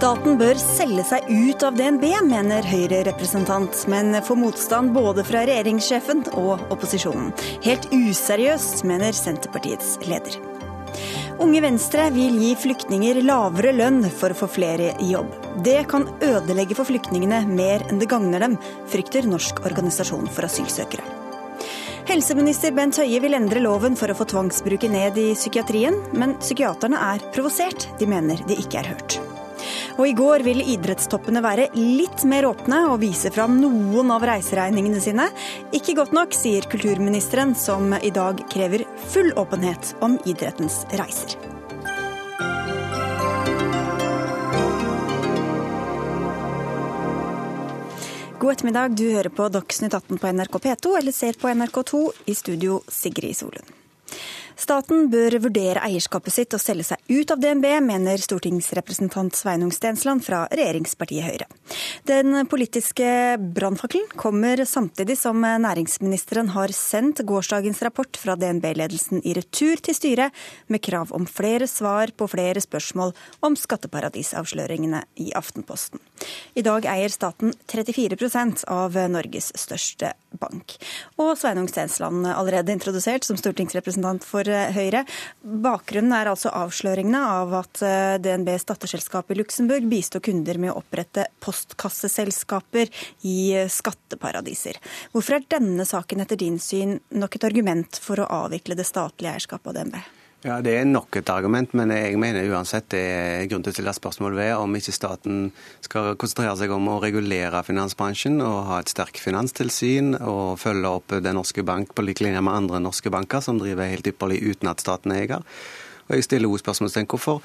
[0.00, 6.22] Staten bør selge seg ut av DNB, mener Høyre-representant, men får motstand både fra regjeringssjefen
[6.40, 7.34] og opposisjonen.
[7.66, 10.40] Helt useriøst, mener Senterpartiets leder.
[11.40, 15.36] Unge Venstre vil gi flyktninger lavere lønn for å få flere i jobb.
[15.68, 21.19] Det kan ødelegge for flyktningene mer enn det gagner dem, frykter Norsk organisasjon for asylsøkere.
[22.08, 26.98] Helseminister Bent Høie vil endre loven for å få tvangsbruket ned i psykiatrien, men psykiaterne
[27.10, 27.86] er provosert.
[28.00, 29.18] De mener de ikke er hørt.
[30.00, 35.02] Og i går ville idrettstoppene være litt mer åpne og vise fram noen av reiseregningene
[35.04, 35.28] sine.
[35.76, 41.59] Ikke godt nok, sier kulturministeren, som i dag krever full åpenhet om idrettens reiser.
[48.40, 51.98] God ettermiddag, du hører på Dagsnytt 18 på NRK P2 eller ser på NRK2
[52.32, 53.68] i studio Sigrid Solund.
[54.56, 60.24] Staten bør vurdere eierskapet sitt og selge seg ut av DNB, mener stortingsrepresentant Sveinung Stensland
[60.24, 61.48] fra regjeringspartiet Høyre.
[62.08, 69.84] Den politiske brannfakkelen kommer samtidig som næringsministeren har sendt gårsdagens rapport fra DNB-ledelsen i retur
[69.84, 70.32] til styret,
[70.72, 73.12] med krav om flere svar på flere spørsmål
[73.44, 76.00] om skatteparadisavsløringene i Aftenposten.
[76.58, 80.76] I dag eier staten 34% av Norges største bank.
[81.20, 85.04] Og Sveinung Stensland, allerede introdusert som stortingsrepresentant for eh, Høyre.
[85.40, 90.78] Bakgrunnen er altså avsløringene av at eh, DNBs datterselskap i Luxembourg bistår kunder med å
[90.82, 92.92] opprette postkasseselskaper
[93.26, 94.80] i eh, skatteparadiser.
[95.14, 99.34] Hvorfor er denne saken etter din syn nok et argument for å avvikle det statlige
[99.34, 100.19] eierskapet av DNB?
[100.40, 103.76] Ja, Det er nok et argument, men jeg mener uansett det er grunn til å
[103.76, 105.50] stille spørsmål ved om ikke staten
[105.84, 111.12] skal konsentrere seg om å regulere finansbransjen og ha et sterkt finanstilsyn og følge opp
[111.20, 114.70] Den norske bank på lik linje med andre norske banker som driver helt ypperlig uten
[114.72, 115.44] at staten er eier.
[116.08, 117.42] Og jeg stiller også spørsmålstegn hvorfor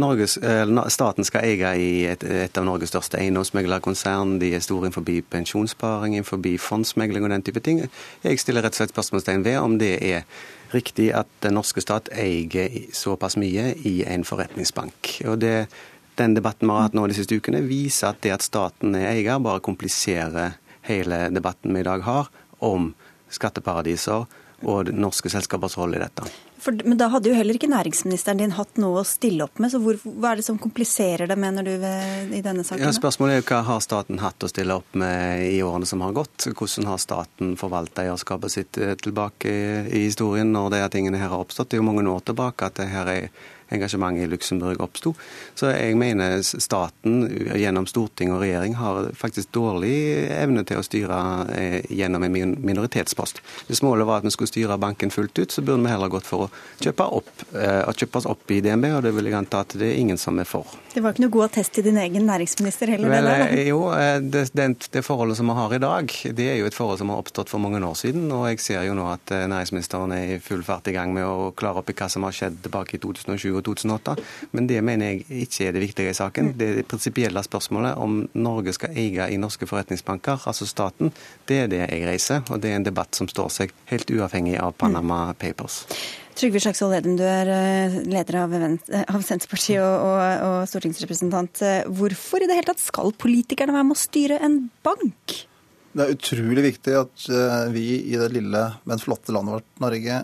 [0.00, 0.38] Norges,
[0.94, 4.38] staten skal eie i et, et av Norges største eiendomsmeglerkonsern.
[4.40, 7.82] De er store innenfor pensjonssparing, innenfor fondsmegling og den type ting.
[8.24, 10.24] Jeg stiller rett og slett spørsmålstegn ved om det er
[10.74, 15.16] riktig at den norske stat eier såpass mye i en forretningsbank.
[15.30, 15.68] Og det,
[16.18, 19.06] Den debatten vi har hatt nå de siste ukene, viser at det at staten er
[19.14, 22.28] eier, bare kompliserer hele debatten vi i dag har
[22.60, 22.90] om
[23.32, 24.26] skatteparadiser
[24.68, 26.26] og norske selskapers rolle i dette.
[26.60, 29.72] For, men da hadde jo heller ikke næringsministeren din hatt noe å stille opp med,
[29.72, 32.84] så hvor, hva er det som kompliserer det, mener du, ved, i denne saken?
[32.84, 36.04] Ja, spørsmålet er jo hva har staten hatt å stille opp med i årene som
[36.04, 36.50] har gått?
[36.50, 39.54] Hvordan har staten forvalta eierskapet sitt eh, tilbake
[39.88, 41.70] i historien når de tingene her har oppstått?
[41.70, 43.32] Det er jo mange år tilbake at det her er
[43.70, 45.14] engasjementet i Luxembourg oppsto.
[45.54, 47.22] Så jeg mener staten
[47.58, 49.94] gjennom storting og regjering har faktisk dårlig
[50.34, 51.20] evne til å styre
[51.54, 53.42] eh, gjennom en minoritetspost.
[53.68, 56.28] Hvis målet var at vi skulle styre banken fullt ut, så burde vi heller gått
[56.28, 56.50] for å
[56.82, 59.76] kjøpe, opp, eh, å kjøpe oss opp i DNB, og det vil jeg anta at
[59.78, 60.66] det er ingen som er for.
[60.90, 63.12] Det var ikke noe god attest til din egen næringsminister heller?
[63.12, 63.80] Vel, det, der, jo,
[64.26, 67.12] det, det, det, forholdet som vi har i dag, det er jo et forhold som
[67.12, 68.26] har oppstått for mange år siden.
[68.34, 71.50] Og jeg ser jo nå at næringsministeren er i full fart i gang med å
[71.56, 74.16] klare opp i hva som har skjedd tilbake i 2007 og 2008.
[74.56, 76.54] Men det mener jeg ikke er det viktige i saken.
[76.58, 81.12] Det, det prinsipielle spørsmålet om Norge skal eie i norske forretningsbanker, altså staten,
[81.50, 82.42] det er det jeg reiser.
[82.50, 85.84] Og det er en debatt som står seg helt uavhengig av Panama Papers.
[86.40, 91.60] Trygve Slagsvold Vedum, du er eh, leder av, av Senterpartiet og, og, og, stortingsrepresentant.
[91.98, 95.40] Hvorfor i det hele tatt skal politikerne være med å styre en bank?
[95.90, 100.20] Det er utrolig viktig at eh, vi i det lille, men flotte landet vårt Norge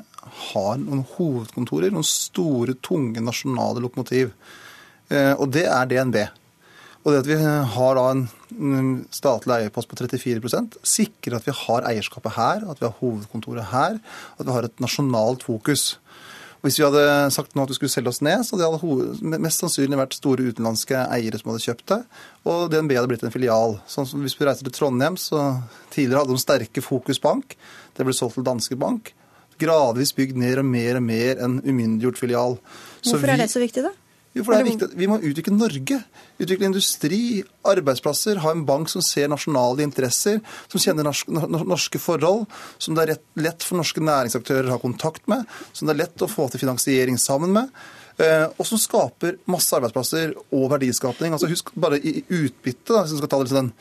[0.53, 4.33] har noen hovedkontorer, noen store, tunge nasjonale lokomotiv.
[5.11, 6.19] Eh, og det er DNB.
[7.07, 11.87] Og det at vi har da en statlig eierpost på 34% sikrer at vi har
[11.87, 14.01] eierskapet her, at vi har hovedkontoret her,
[14.35, 15.93] at vi har et nasjonalt fokus.
[16.65, 19.63] Hvis vi hadde sagt nå at vi skulle selge oss ned, så hadde det mest
[19.63, 22.01] sannsynlig vært store utenlandske eiere som hadde kjøpt det,
[22.49, 23.77] og DNB hadde blitt en filial.
[23.87, 25.61] Sånn som Hvis vi reiser til Trondheim, så
[25.95, 27.55] tidligere hadde de sterke Fokus Bank.
[27.95, 29.15] Det ble solgt til Danske Bank
[29.61, 32.59] gradvis bygd ned og mer og mer en umyndiggjort filial.
[33.03, 33.93] Hvorfor vi, er det så viktig, da?
[34.37, 34.89] Jo, for det er viktig.
[35.01, 35.99] Vi må utvikle Norge.
[36.37, 37.21] Utvikle industri,
[37.65, 38.43] arbeidsplasser.
[38.45, 42.45] Ha en bank som ser nasjonale interesser, som kjenner norske forhold,
[42.77, 46.25] som det er lett for norske næringsaktører å ha kontakt med, som det er lett
[46.25, 47.73] å få til finansiering sammen med.
[48.21, 51.33] Eh, og som skaper masse arbeidsplasser og verdiskapning.
[51.37, 53.73] Altså Husk bare i utbytte, hvis vi skal ta det sånn den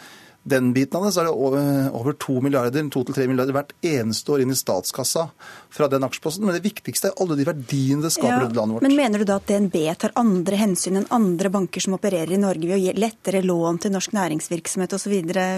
[0.45, 4.53] biten av det, så er det over 2 milliarder, 2-3 milliarder hvert eneste år inn
[4.53, 5.27] i statskassa
[5.74, 6.45] fra den aksjeposten.
[6.45, 8.86] Men det viktigste er alle de verdiene det skaper ja, i landet vårt.
[8.86, 12.42] Men mener du da at DNB tar andre hensyn enn andre banker som opererer i
[12.42, 15.15] Norge ved å gi lettere lån til norsk næringsvirksomhet osv.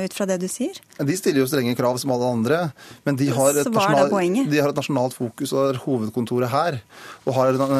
[0.07, 0.80] ut fra det du sier?
[0.98, 2.62] De stiller jo strenge krav som alle andre,
[3.04, 6.80] men de har et, nasjonal, de har et nasjonalt fokus og har hovedkontoret her.
[7.28, 7.78] Og har en,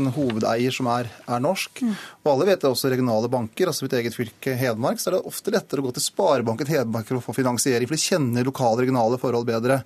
[0.00, 1.84] en hovedeier som er, er norsk.
[1.84, 1.94] Mm.
[2.24, 5.26] Og alle vet det også regionale banker, altså mitt eget fylke Hedmark, så er det
[5.28, 6.04] ofte lettere å gå til
[6.38, 9.80] Sparebanken Hedmark for å få finansiering, for de kjenner lokale regionale forhold bedre.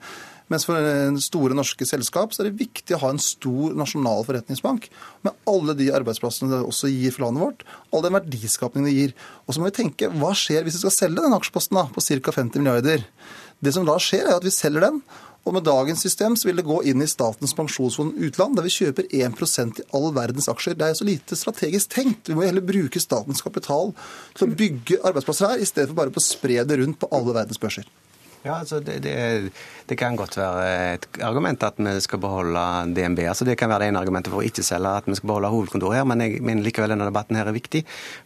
[0.53, 0.77] Mens for
[1.23, 4.89] store norske selskap så er det viktig å ha en stor nasjonal forretningsbank
[5.25, 7.65] med alle de arbeidsplassene det også gir for landet vårt,
[7.95, 9.15] all den verdiskapningen det gir.
[9.47, 12.05] Og så må vi tenke hva skjer hvis vi skal selge den aksjeposten da, på
[12.05, 12.37] ca.
[12.43, 13.07] 50 milliarder?
[13.63, 15.01] Det som da skjer, er at vi selger den.
[15.43, 18.75] Og med dagens system så vil det gå inn i Statens pensjonsfond utland, der vi
[18.77, 20.77] kjøper 1% i all verdens aksjer.
[20.79, 22.31] Det er så lite strategisk tenkt.
[22.31, 23.91] Vi må heller bruke statens kapital
[24.39, 27.35] til å bygge arbeidsplasser her, i stedet for bare å spre det rundt på alle
[27.35, 27.89] verdens børser.
[28.43, 29.53] Ja, altså det, det,
[29.87, 33.21] det, kan godt være et argument at vi skal beholde DNB.
[33.31, 35.51] altså Det kan være det ene argumentet for å ikke selge, at vi skal beholde
[35.53, 36.09] hovedkontoret her.
[36.11, 37.85] Men jeg mener likevel denne debatten her er viktig.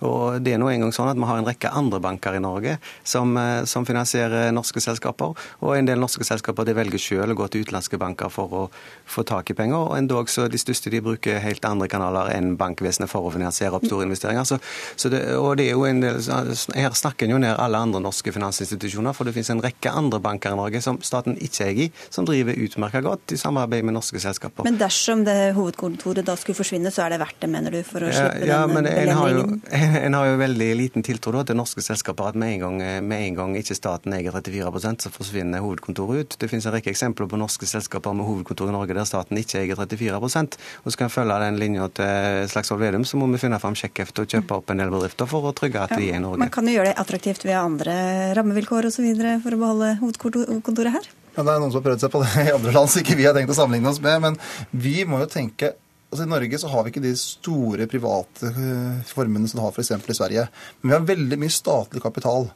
[0.09, 2.79] Og det er nå engang sånn at vi har en rekke andre banker i Norge
[3.05, 5.37] som, eh, som finansierer norske selskaper.
[5.61, 8.65] Og en del norske selskaper de velger selv å gå til utenlandske banker for å
[9.05, 9.77] få tak i penger.
[9.77, 13.77] Og endog så de største de bruker helt andre kanaler enn bankvesenet for å finansiere
[13.77, 14.49] opp store investeringer.
[14.49, 14.61] Så,
[14.97, 16.25] så det, og det er jo en del,
[16.73, 20.06] Her snakker en jo ned alle andre norske finansinstitusjoner, for det finnes en rekke andre
[20.07, 23.87] andre banker i Norge som staten ikke eier i, som driver utmerka godt i samarbeid
[23.87, 24.67] med norske selskaper.
[24.67, 28.07] Men dersom det hovedkontoret da skulle forsvinne, så er det verdt det, mener du, for
[28.07, 29.45] å slippe ja, den men en har, jo,
[30.07, 33.27] en har jo veldig liten tiltro da, til norske selskaper at med en, gang, med
[33.31, 36.39] en gang ikke staten eier 34% så forsvinner hovedkontoret ut.
[36.41, 39.63] Det finnes en rekke eksempler på norske selskaper med hovedkontor i Norge der staten ikke
[39.63, 43.59] eier 34 og Skal en følge den linja til Slagsvold Vedum, så må vi finne
[43.63, 46.23] fram sjekkheftet og kjøpe opp en del bedrifter for å trygge at de er i
[46.23, 46.41] Norge.
[46.41, 47.97] Man kan jo gjøre det attraktivt ved andre
[48.37, 49.07] rammevilkår osv.
[49.45, 51.09] for å beholde hovedkontoret her?
[51.37, 53.19] Ja, det er noen som har prøvd seg på det i andre land som ikke
[53.19, 54.23] vi har tenkt å sammenligne oss med.
[54.25, 54.39] Men
[54.73, 55.75] vi må jo tenke
[56.07, 59.75] altså I Norge så har vi ikke de store private eh, formene som du har
[59.75, 59.91] f.eks.
[59.91, 60.47] i Sverige.
[60.81, 62.47] Men vi har veldig mye statlig kapital.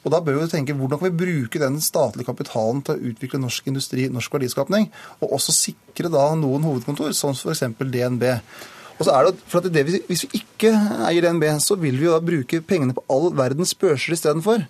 [0.00, 3.42] Og da bør vi tenke hvordan kan vi bruke den statlige kapitalen til å utvikle
[3.42, 4.88] norsk industri, norsk verdiskapning,
[5.20, 7.66] og også sikre da noen hovedkontor, som f.eks.
[7.80, 8.24] DNB.
[9.00, 10.72] Og så er det, for det, Hvis vi ikke
[11.08, 14.64] eier DNB, så vil vi jo da bruke pengene på all verdens børser istedenfor.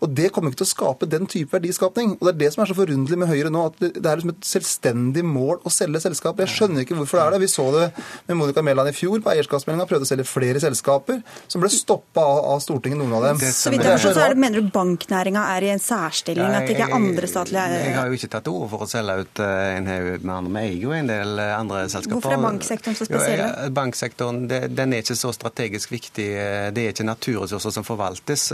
[0.00, 2.16] Og Det kommer ikke til å skape den type verdiskapning.
[2.18, 4.34] Og Det er det som er så forunderlig med Høyre nå, at det er liksom
[4.34, 6.38] et selvstendig mål å selge selskap.
[6.42, 7.40] Jeg skjønner ikke hvorfor det er det.
[7.42, 7.86] Vi så det
[8.28, 9.88] med Monica Mæland i fjor på eierskapsmeldinga.
[9.90, 13.42] Prøvde å selge flere selskaper, som ble stoppa av, Stortinget, noen av dem.
[13.54, 16.56] Så vidt jeg forstår, så mener du banknæringa er i en særstilling?
[16.58, 19.14] At det ikke er andre statlige Jeg har jo ikke tatt ord for å selge
[19.22, 20.52] ut eh, en haug med andre.
[20.54, 22.18] Vi eier jo en del eh, andre selskaper.
[22.18, 23.44] Hvorfor er banksektoren så spesiell?
[23.44, 26.28] Jo, banksektoren den er ikke så strategisk viktig.
[26.74, 28.48] Det er ikke naturressurser som forvaltes.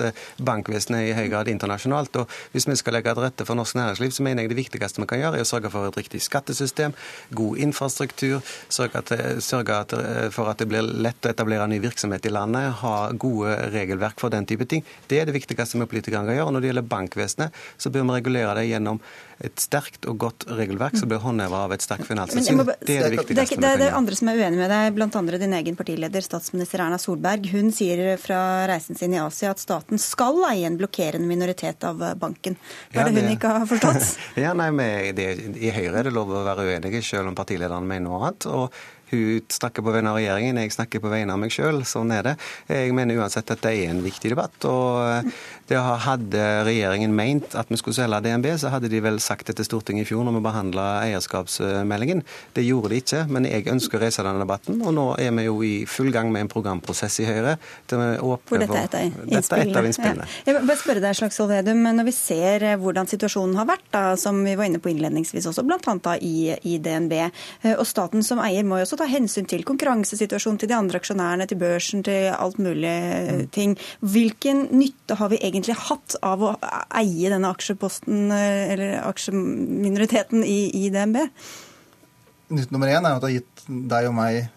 [0.45, 2.17] Bankvesenet i høy grad internasjonalt.
[2.23, 5.03] og Hvis vi skal legge til rette for norsk næringsliv, så mener jeg det viktigste
[5.03, 6.95] vi kan gjøre, er å sørge for et riktig skattesystem,
[7.35, 8.41] god infrastruktur,
[8.73, 9.13] sørge, at,
[9.45, 14.21] sørge for at det blir lett å etablere ny virksomhet i landet, ha gode regelverk
[14.23, 14.85] for den type ting.
[15.11, 16.49] Det er det viktigste vi politikere kan gjøre.
[16.49, 19.01] og Når det gjelder bankvesenet, så bør vi regulere det gjennom
[19.43, 22.63] et sterkt og godt regelverk som blir håndheva av et sterkt finanstilsyn.
[22.63, 23.59] Det er det viktigste.
[23.59, 25.39] Det, er, det er andre som er uenig med deg, bl.a.
[25.43, 27.49] din egen partileder, statsminister Erna Solberg.
[27.55, 28.41] Hun sier fra
[28.71, 32.59] reisen sin i Asia at staten skal eie en blokkerende minoritet av banken.
[32.95, 34.11] Hva er det hun ikke har forstått?
[34.45, 34.71] ja, nei,
[35.17, 38.49] det, I Høyre er det lov å være uenige, selv om partilederen mener noe annet.
[38.51, 41.83] og hun snakker på vegne av regjeringen, jeg snakker på vegne av meg sjøl.
[41.89, 42.37] Sånn er det.
[42.71, 44.57] Jeg mener uansett at det er en viktig debatt.
[44.69, 45.31] og
[45.69, 49.57] det Hadde regjeringen meint at vi skulle selge DNB, så hadde de vel sagt det
[49.57, 52.21] til Stortinget i fjor når vi behandla eierskapsmeldingen.
[52.57, 54.83] Det gjorde de ikke, men jeg ønsker å reise denne debatten.
[54.85, 57.57] Og nå er vi jo i full gang med en programprosess i Høyre.
[57.89, 59.33] Hvor dette er et av innspillene.
[59.33, 60.29] Dette er et av innspillene.
[60.29, 60.43] Ja.
[60.49, 63.87] Jeg vil bare spørre deg, Slagsvold Vedum, når vi ser eh, hvordan situasjonen har vært,
[63.95, 66.17] da, som vi var inne på innledningsvis også, bl.a.
[66.21, 66.35] I,
[66.69, 70.71] i DNB, eh, og staten som eier må jo også ta hensyn til konkurransesituasjonen til
[70.71, 73.45] de andre aksjonærene, til børsen, til alt mulig mm.
[73.55, 73.77] ting.
[74.01, 76.53] Hvilken nytte har vi egentlig egentlig hatt av å
[76.99, 81.23] eie denne aksjeposten, eh, eller aksjeminoriteten i, i DNB?
[82.55, 84.49] Nytt nummer én er at det har gitt deg og meg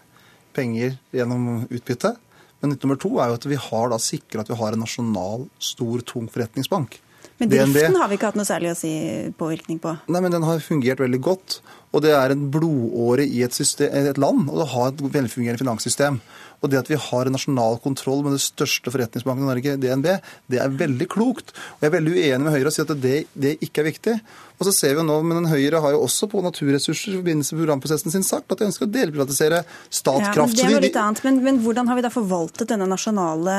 [0.54, 2.16] penger gjennom utbytte.
[2.60, 4.82] Men nytt nummer to er jo at vi har da sikra at vi har en
[4.82, 6.98] nasjonal, stor, tung forretningsbank.
[7.38, 8.92] Men driften DNB, har vi ikke hatt noe særlig å si
[9.38, 9.94] påvirkning på?
[10.10, 11.60] Nei, men den har fungert veldig godt.
[11.94, 15.62] Og det er en blodåre i et, system, et land og det har et velfungerende
[15.62, 16.18] finanssystem.
[16.58, 20.10] Og det at vi har en nasjonal kontroll med det største forretningsbanken i Norge, DNB,
[20.50, 21.54] det er veldig klokt.
[21.54, 24.18] Og jeg er veldig uenig med Høyre og sier at det, det ikke er viktig.
[24.58, 27.54] Og så ser vi jo nå, men Høyre har jo også på naturressurser i forbindelse
[27.54, 30.34] med programprosessen sin sagt at de ønsker å delprivatisere Statkraft.
[30.34, 33.54] Ja, men det var litt annet, men, men, hvordan har vi da forvaltet denne nasjonale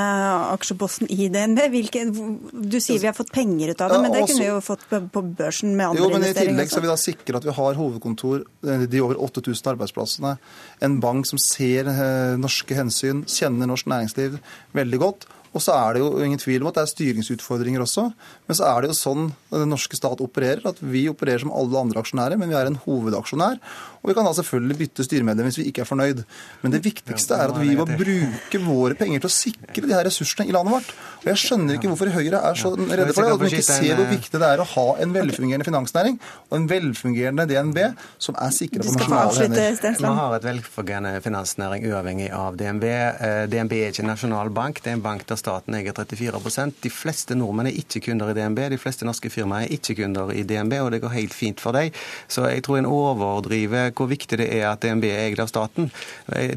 [0.57, 1.61] aksjeposten i DNB?
[1.71, 4.59] Hvilke, du sier vi har fått penger ut av det, men det kunne vi jo
[4.65, 6.27] fått på, på børsen med andre jo, men.
[6.27, 9.71] I tillegg så vil vi da sikre at vi har hovedkontor, eh, de over 8000
[9.71, 10.35] arbeidsplassene,
[10.83, 14.39] en bank som ser norske norske hensyn, kjenner norsk næringsliv
[14.77, 18.05] veldig godt og så er det jo ingen tvil om at det er styringsutfordringer også.
[18.47, 21.81] Men så er det jo sånn den norske stat opererer, at vi opererer som alle
[21.81, 23.57] andre aksjonærer, men vi er en hovedaksjonær.
[23.99, 26.21] Og vi kan da selvfølgelig bytte styremedlem hvis vi ikke er fornøyd.
[26.61, 30.05] Men det viktigste er at vi må bruke våre penger til å sikre de her
[30.07, 30.93] ressursene i landet vårt.
[31.19, 33.97] Og jeg skjønner ikke hvorfor Høyre er så redde for det, at de ikke ser
[33.99, 37.81] hvor viktig det er å ha en velfungerende finansnæring og en velfungerende DNB
[38.21, 39.97] som er sikra på nasjonale hender.
[39.99, 42.87] Vi har et velfungerende finansnæring uavhengig av DNB.
[42.87, 47.37] Eh, DNB er ikke nasjonalbank, det er en bank der staten eier 34% De fleste
[47.37, 50.77] nordmenn er ikke kunder i DNB, de fleste norske firmaer er ikke kunder i DNB,
[50.83, 51.95] og det går helt fint for dem.
[52.27, 55.89] Så jeg tror en overdriver hvor viktig det er at DNB er eid av staten.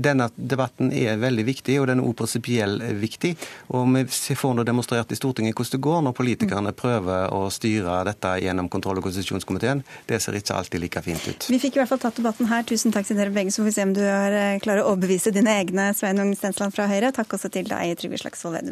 [0.03, 3.35] Denne debatten er veldig viktig, og den er også prinsipielt viktig.
[3.75, 8.03] Og vi får nå demonstrert i Stortinget hvordan det går når politikerne prøver å styre
[8.09, 9.83] dette gjennom kontroll- og konstitusjonskomiteen.
[10.07, 11.49] Det ser ikke alltid like fint ut.
[11.53, 12.65] Vi fikk i hvert fall tatt debatten her.
[12.69, 14.93] Tusen takk til dere begge, så får vi se om du har eh, klarer å
[14.93, 17.13] overbevise dine egne, Sveinung Stensland fra Høyre.
[17.15, 18.72] Takk også til deg, Trygve Slagsvold Vedum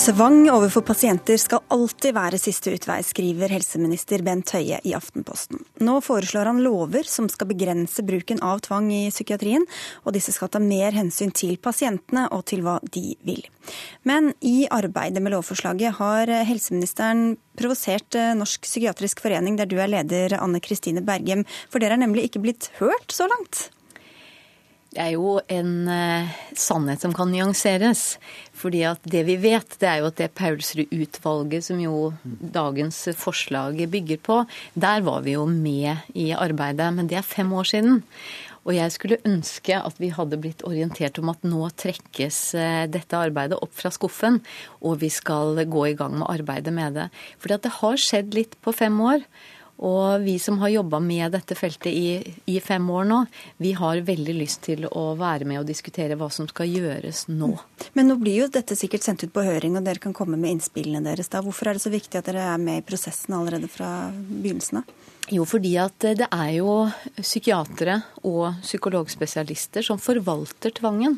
[0.00, 5.60] Tvang overfor pasienter skal alltid være siste utvei, skriver helseminister Bent Høie i Aftenposten.
[5.84, 9.66] Nå foreslår han lover som skal begrense bruken av tvang i psykiatrien,
[10.08, 13.44] og disse skal ta mer hensyn til pasientene og til hva de vil.
[14.08, 19.92] Men i arbeidet med lovforslaget har helseministeren provosert eh, Norsk psykiatrisk forening, der du er
[19.92, 23.68] leder, Anne Kristine Bergem, for dere er nemlig ikke blitt hørt så langt?
[24.90, 28.18] Det er jo en uh, sannhet som kan nyanseres.
[28.58, 33.78] Fordi at det vi vet, det er jo at det Paulsrud-utvalget, som jo dagens forslag
[33.92, 34.40] bygger på,
[34.74, 36.90] der var vi jo med i arbeidet.
[36.96, 38.02] Men det er fem år siden.
[38.66, 43.16] Og jeg skulle ønske at vi hadde blitt orientert om at nå trekkes eh, dette
[43.16, 44.40] arbeidet opp fra skuffen,
[44.84, 47.08] og vi skal gå i gang med arbeidet med det.
[47.40, 49.24] Fordi at det har skjedd litt på fem år.
[49.80, 53.20] Og vi som har jobba med dette feltet i, i, fem år nå,
[53.56, 57.54] vi har veldig lyst til å være med og diskutere hva som skal gjøres nå.
[57.96, 60.58] Men nå blir jo dette sikkert sendt ut på høring, og dere kan komme med
[60.58, 61.40] innspillene deres da.
[61.44, 64.92] Hvorfor er det så viktig at dere er med i prosessen allerede fra begynnelsen av?
[65.30, 66.74] Jo, fordi at det er jo
[67.16, 71.16] psykiatere og psykologspesialister som forvalter tvangen.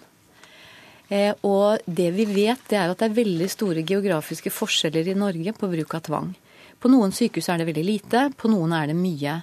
[1.13, 5.19] Eh, og det vi vet, det er at det er veldig store geografiske forskjeller i
[5.19, 6.33] Norge på bruk av tvang.
[6.83, 9.37] På noen sykehus er det veldig lite, på noen er det mye.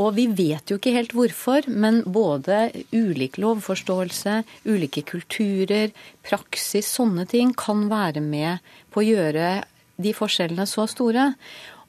[0.00, 4.36] Og vi vet jo ikke helt hvorfor, men både ulik lovforståelse,
[4.70, 5.90] ulike kulturer,
[6.26, 9.50] praksis, sånne ting kan være med på å gjøre
[10.00, 11.32] de forskjellene så store.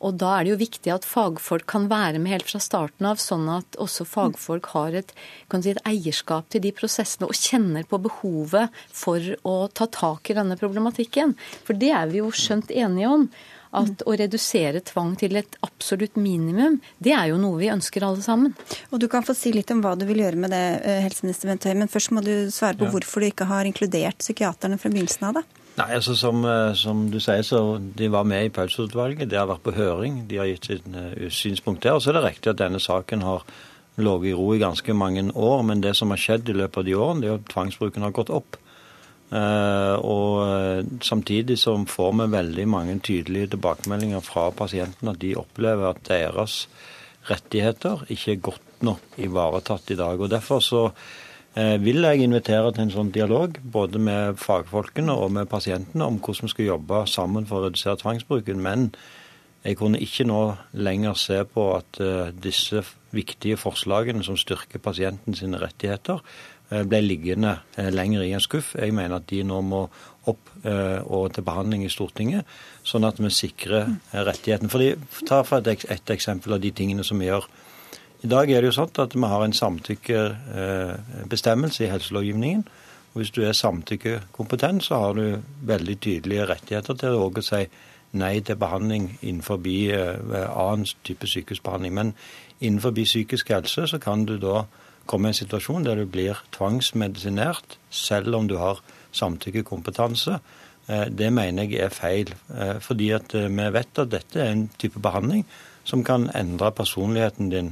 [0.01, 3.21] Og da er det jo viktig at fagfolk kan være med helt fra starten av,
[3.21, 8.01] sånn at også fagfolk har et, si, et, eierskap til de prosessene og kjenner på
[8.01, 11.35] behovet for å ta tak i denne problematikken.
[11.67, 13.29] For det er vi jo skjønt enige om
[13.71, 18.23] at å redusere tvang til et absolutt minimum, det er jo noe vi ønsker alle
[18.25, 18.55] sammen.
[18.91, 21.47] Og Du kan få si litt om hva du vil gjøre med det, eh, helseminister
[21.47, 22.91] Bent men først må du svare på ja.
[22.91, 25.43] hvorfor du ikke har inkludert psykiaterne fra begynnelsen av det.
[25.79, 29.29] Nei, altså som, eh, som, du sier, så De var med i Paulsutvalget.
[29.29, 30.27] De har vært på høring.
[30.27, 31.95] De har gitt sitt uh, synspunkt der.
[31.95, 33.45] Og så er det riktig at denne saken har
[33.97, 35.63] ligget i ro i ganske mange år.
[35.63, 38.15] Men det som har skjedd i løpet av de årene, det er at tvangsbruken har
[38.15, 38.59] gått opp.
[39.31, 45.37] Eh, og eh, samtidig så får vi veldig mange tydelige tilbakemeldinger fra pasientene at de
[45.39, 46.65] opplever at deres
[47.29, 50.19] rettigheter ikke er godt nok ivaretatt i dag.
[50.19, 50.83] Og Derfor så
[51.55, 56.19] eh, vil jeg invitere til en sånn dialog både med fagfolkene og med pasientene om
[56.19, 58.59] hvordan vi skal jobbe sammen for å redusere tvangsbruken.
[58.59, 58.89] Men
[59.63, 60.41] jeg kunne ikke nå
[60.73, 61.99] lenger se på at
[62.41, 62.81] disse
[63.13, 66.23] viktige forslagene som styrker pasientens rettigheter,
[66.71, 68.75] ble liggende eh, lenger i en skuff.
[68.79, 69.89] Jeg mener at de nå må
[70.29, 72.45] opp eh, og til behandling i Stortinget,
[72.87, 74.69] sånn at vi sikrer rettigheten.
[74.71, 74.95] Fordi,
[75.27, 77.45] Ta for et, et eksempel av de tingene som vi gjør.
[78.21, 82.63] I dag er det jo sånn at vi har en samtykkebestemmelse i helselovgivningen.
[83.11, 85.25] og Hvis du er samtykkekompetent, så har du
[85.65, 87.63] veldig tydelige rettigheter til å si
[88.11, 91.93] nei til behandling innenfor annen type sykehusbehandling.
[91.93, 92.13] Men
[92.59, 94.65] innenfor psykisk helse så kan du da
[95.05, 98.81] komme i en situasjon der du blir tvangsmedisinert selv om du har
[99.17, 100.39] samtykkekompetanse.
[100.87, 102.33] Eh, det mener jeg er feil.
[102.53, 105.45] Eh, fordi at vi vet at dette er en type behandling
[105.83, 107.71] som kan endre personligheten din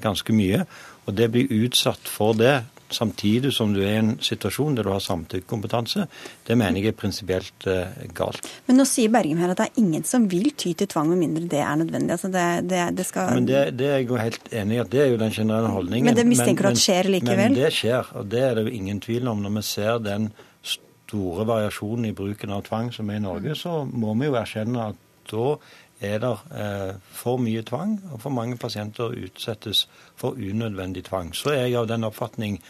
[0.00, 0.62] ganske mye.
[1.06, 2.62] Og det blir utsatt for det
[2.94, 6.06] samtidig som du er i en situasjon der du har samtykkekompetanse,
[6.46, 8.46] det mener jeg er prinsipielt uh, galt.
[8.68, 11.22] Men nå sier Bergum her at det er ingen som vil ty til tvang med
[11.22, 12.16] mindre det er nødvendig.
[12.16, 13.34] Altså det, det, det skal...
[13.38, 15.72] Men det, det, er jeg jo helt enig i at det er jo den generelle
[15.74, 16.10] holdningen.
[16.10, 17.50] Men det mistenker du at skjer likevel?
[17.50, 19.42] Men det skjer, og det er det jo ingen tvil om.
[19.44, 20.30] Når vi ser den
[20.62, 24.90] store variasjonen i bruken av tvang som er i Norge, så må vi jo erkjenne
[24.92, 25.54] at da
[26.00, 31.34] er det eh, for mye tvang, og for mange pasienter utsettes for unødvendig tvang.
[31.36, 32.60] Så er jeg av den oppfatning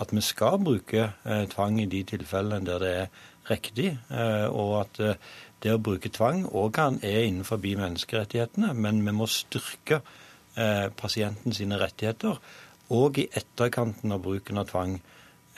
[0.00, 3.10] at vi skal bruke eh, tvang i de tilfellene der det er
[3.50, 5.02] riktig, eh, og at
[5.62, 10.02] det å bruke tvang òg er innenfor menneskerettighetene, men vi må styrke
[10.98, 12.38] pasientens rettigheter
[12.90, 14.96] òg i etterkanten av bruken av tvang.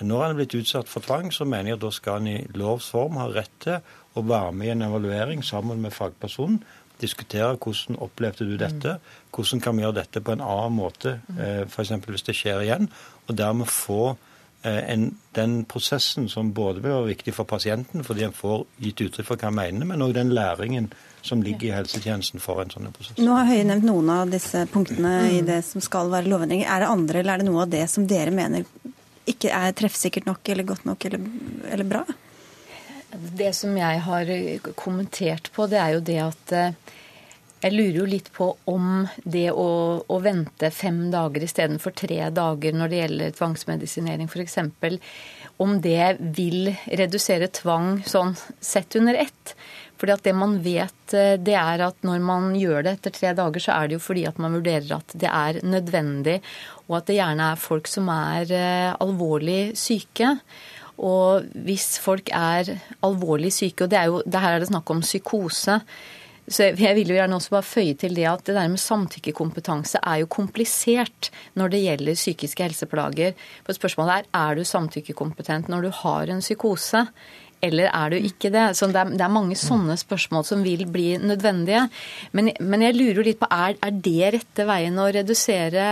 [0.01, 2.39] Når han er blitt utsatt for tvang, så mener jeg at da skal han i
[2.57, 3.81] lovs form ha rett til
[4.17, 6.63] å være med i en evaluering sammen med fagpersonen
[7.01, 8.97] diskutere hvordan opplevde du dette,
[9.35, 11.95] hvordan kan vi gjøre dette på en annen måte, eh, f.eks.
[12.07, 12.91] hvis det skjer igjen,
[13.27, 14.15] og dermed få
[14.65, 19.05] eh, en, den prosessen som både vil være viktig for pasienten, fordi en får gitt
[19.07, 20.91] uttrykk for hva han mener, men òg den læringen
[21.27, 23.19] som ligger i helsetjenesten for en sånn prosess.
[23.21, 26.69] Nå har Høie nevnt noen av disse punktene i det som skal være lovendringer.
[26.69, 28.65] Er det andre, eller er det noe av det som dere mener
[29.29, 31.29] ikke er treffsikkert nok eller godt nok eller,
[31.71, 32.05] eller bra?
[33.11, 34.33] Det som jeg har
[34.79, 36.97] kommentert på, det er jo det at eh,
[37.61, 42.77] jeg lurer jo litt på om det å, å vente fem dager istedenfor tre dager
[42.77, 44.57] når det gjelder tvangsmedisinering f.eks.,
[45.61, 48.33] om det vil redusere tvang sånn
[48.65, 49.55] sett under ett.
[50.01, 53.35] Fordi at Det man vet, eh, det er at når man gjør det etter tre
[53.37, 56.39] dager, så er det jo fordi at man vurderer at det er nødvendig,
[56.89, 60.39] og at det gjerne er folk som er eh, alvorlig syke.
[61.01, 62.75] Og hvis folk er
[63.07, 65.81] alvorlig syke, og det er jo, det her er det snakk om psykose,
[66.51, 70.01] så jeg vil jo gjerne også bare føye til det at det der med samtykkekompetanse
[70.03, 73.37] er jo komplisert når det gjelder psykiske helseplager.
[73.67, 77.05] For spørsmålet er er du samtykkekompetent når du har en psykose
[77.65, 78.65] eller er du ikke det?
[78.79, 81.87] Så det er, det er mange sånne spørsmål som vil bli nødvendige.
[82.37, 85.85] Men, men jeg lurer litt på er, er det rette veien å redusere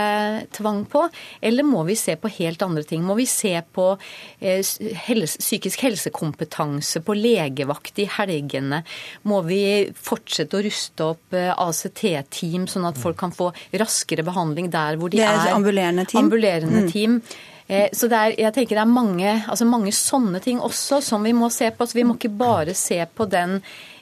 [0.55, 1.05] tvang på,
[1.45, 3.03] eller må vi se på helt andre ting?
[3.05, 4.63] Må vi se på eh,
[5.05, 8.81] helse, psykisk helsekompetanse, på legevakt i helgene?
[9.29, 9.61] Må vi
[9.93, 15.13] fortsette å ruste opp eh, ACT-team, sånn at folk kan få raskere behandling der hvor
[15.13, 15.37] de er?
[15.37, 16.25] Det er ambulerende team.
[16.25, 16.91] Ambulerende mm.
[16.93, 17.21] team.
[17.69, 21.35] Så det er, jeg tenker det er mange, altså mange sånne ting også som vi
[21.37, 21.85] må se på.
[21.85, 23.59] Så vi må ikke bare se på den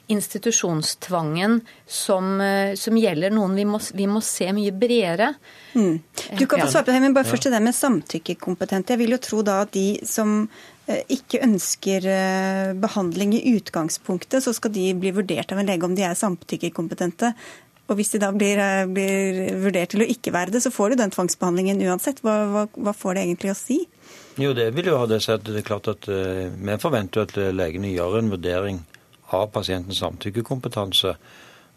[0.08, 3.54] institusjonstvangen som, eh, som gjelder noen.
[3.54, 5.34] Vi må, vi må, se mye bredere.
[5.74, 6.00] Mm.
[6.38, 8.96] Du kan få svare på det, men bare først til det med samtykkekompetente.
[8.96, 10.48] Jeg vil jo tro da at de som
[10.88, 12.08] eh, ikke ønsker
[12.80, 17.34] behandling i utgangspunktet, så skal de bli vurdert av en lege om de er samtykkekompetente.
[17.88, 20.92] Og hvis de da blir, eh, blir, vurdert til å ikke være det, så får
[20.92, 22.20] du den tvangsbehandlingen uansett.
[22.24, 23.78] Hva, hva, hva får det egentlig å si?
[24.38, 25.46] Jo, det vil jo ha det sett.
[25.46, 28.82] Det er klart at uh, Vi forventer at eh, legene gjør en vurdering
[29.34, 31.14] av pasientens samtykkekompetanse.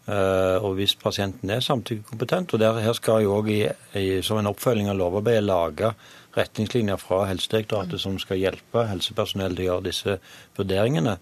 [0.02, 3.52] Uh, og hvis pasienten er samtykkekompetent, og der, her skal jo òg
[4.26, 5.92] som en oppfølging av lovarbeidet lage
[6.36, 10.18] retningslinjer fra Helsedirektoratet som skal hjelpe helsepersonell til å gjøre disse
[10.58, 11.16] vurderingene.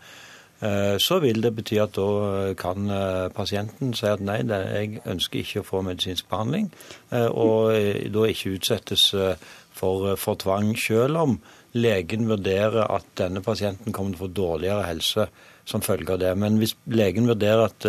[0.61, 5.01] Eh, så vil det bety at da eh, kan eh, pasienten si at nei, jeg
[5.09, 6.69] ønsker ikke å få medisinsk behandling,
[7.11, 7.73] og
[8.13, 9.09] da ikke utsettes
[9.75, 11.39] for, for tvang, selv om
[11.73, 15.29] legen vurderer at denne pasienten kommer til å få dårligere helse
[15.69, 16.35] som følge av det.
[16.39, 17.89] Men hvis legen vurderer at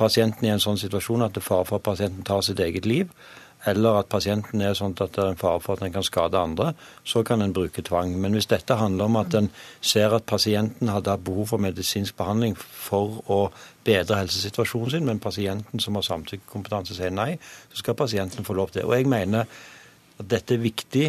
[0.00, 2.88] pasienten i en sånn situasjon at det er fare for at pasienten tar sitt eget
[2.88, 3.12] liv,
[3.68, 6.38] eller at pasienten er sånn at det er en fare for at en kan skade
[6.40, 6.72] andre,
[7.04, 8.14] så kan en bruke tvang.
[8.20, 9.50] Men hvis dette handler om at en
[9.84, 13.40] ser at pasienten hadde hatt behov for medisinsk behandling for å
[13.84, 17.34] bedre helsesituasjonen sin, men pasienten som har samtykkekompetanse sier nei,
[17.72, 18.88] så skal pasienten få lov til det.
[18.88, 21.06] Og jeg mener at dette er viktig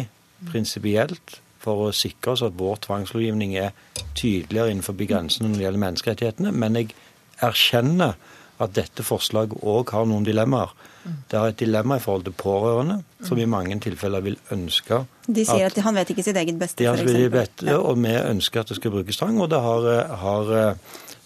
[0.50, 3.72] prinsipielt for å sikre oss at vår tvangslovgivning er
[4.18, 6.52] tydeligere innenfor grensene når det gjelder menneskerettighetene.
[6.52, 6.94] Men jeg
[7.42, 8.16] erkjenner
[8.60, 10.74] at dette forslaget òg har noen dilemmaer.
[11.02, 15.42] Det har et dilemma i forhold til pårørende, som i mange tilfeller vil ønske De
[15.42, 17.64] sier at, at han vet ikke sitt eget beste, f.eks.
[17.74, 19.40] Og vi ønsker at det skal brukes tvang.
[19.42, 19.88] Og det har,
[20.22, 20.52] har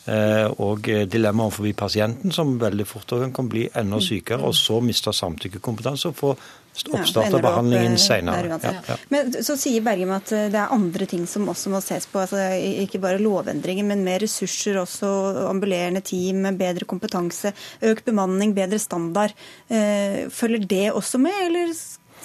[0.07, 5.12] og dilemmaet dilemmaer overfor pasienten, som veldig fort kan bli enda sykere, og så miste
[5.12, 6.37] samtykkekompetanse og få
[6.85, 8.59] oppstarte behandlingen eh, senere.
[8.62, 8.97] Ja, ja.
[9.12, 12.21] Men så sier Bergem at eh, det er andre ting som også må ses på.
[12.23, 12.42] altså
[12.85, 15.11] Ikke bare lovendringer, men mer ressurser også.
[15.47, 17.55] Ambulerende team, bedre kompetanse,
[17.87, 19.37] økt bemanning, bedre standard.
[19.69, 21.73] Eh, følger det også med, eller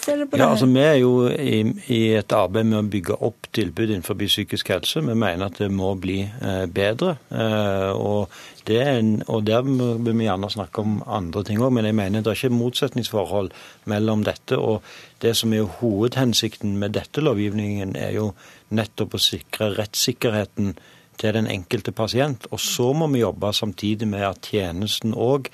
[0.02, 0.52] Ser dere på Ja, det?
[0.52, 1.60] altså Vi er jo i,
[1.94, 5.04] i et arbeid med å bygge opp tilbud innenfor psykisk helse.
[5.06, 7.18] Vi mener at det må bli eh, bedre.
[7.30, 8.32] Eh, og,
[8.66, 11.98] det er en, og der vil vi gjerne snakke om andre ting òg, men jeg
[11.98, 13.52] mener det er ikke motsetningsforhold
[13.92, 14.58] mellom dette.
[14.58, 14.82] Og
[15.22, 18.32] det som er hovedhensikten med dette lovgivningen, er jo
[18.74, 20.74] nettopp å sikre rettssikkerheten
[21.22, 22.48] til den enkelte pasient.
[22.50, 25.52] Og så må vi jobbe samtidig med at tjenesten òg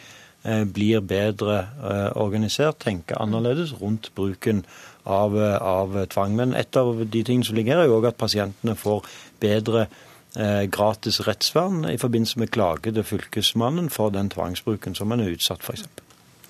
[0.47, 4.63] blir bedre eh, organisert, tenker annerledes rundt bruken
[5.03, 6.35] av, eh, av tvang.
[6.35, 9.07] Men et av de tingene som ligger her, er jo òg at pasientene får
[9.43, 9.87] bedre
[10.35, 15.33] eh, gratis rettsvern i forbindelse med klage til Fylkesmannen for den tvangsbruken som man er
[15.35, 16.03] utsatt for, f.eks.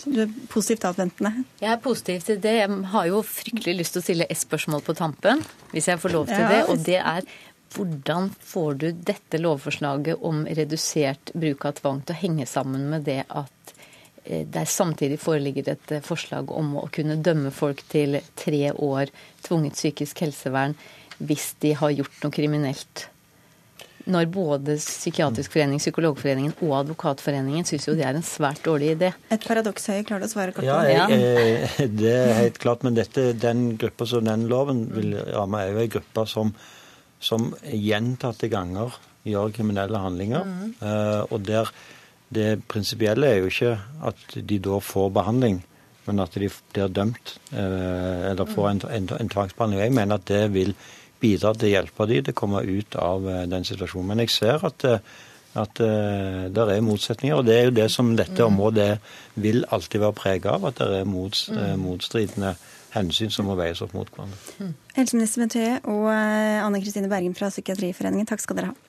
[0.08, 1.44] Du er positivt avventende.
[1.60, 2.54] Jeg er positiv til det.
[2.62, 5.42] Jeg har jo fryktelig lyst til å stille et spørsmål på tampen,
[5.74, 6.60] hvis jeg får lov til det.
[6.70, 7.26] Og det er
[7.76, 13.08] hvordan får du dette lovforslaget om redusert bruk av tvang til å henge sammen med
[13.10, 13.57] det at eh,
[14.28, 19.12] der samtidig foreligger et eh, forslag om å kunne dømme folk til tre år
[19.46, 20.76] tvunget psykisk helsevern
[21.18, 23.08] hvis de har gjort noe kriminelt?
[24.08, 29.10] Når både Psykiatrisk forening, Psykologforeningen og Advokatforeningen syns jo det er en svært dårlig idé.
[29.36, 30.06] Et paradoks, Høie.
[30.08, 31.18] Klarer klart å svare kort på Ja, det?
[31.18, 32.86] jeg, eh, det er helt klart.
[32.88, 36.54] Men dette, den gruppa som den loven vil ramme, er jo ei gruppe som,
[37.20, 38.96] som gjentatte ganger
[39.28, 40.48] gjør kriminelle handlinger.
[40.48, 40.74] Mm.
[41.28, 41.68] og der
[42.34, 43.74] det prinsipielle er jo ikke
[44.10, 45.62] at de da får behandling,
[46.08, 49.82] men at de blir dømt eh, eller får en, en, en tvangsbehandling.
[49.84, 50.74] Jeg mener at det vil
[51.22, 54.14] bidra til å hjelpe dem til å komme ut av eh, den situasjonen.
[54.14, 55.16] Men jeg ser at eh,
[55.58, 57.40] at det er motsetninger.
[57.40, 59.00] Og det er jo det som dette området er,
[59.42, 60.68] vil alltid være preget av.
[60.70, 62.52] At det er mots, eh, motstridende
[62.94, 64.68] hensyn som må veies opp mot hverandre.
[64.94, 68.87] Helseminister Bent Høie og Anne Kristine Bergen fra Psykiatriforeningen, takk skal dere ha.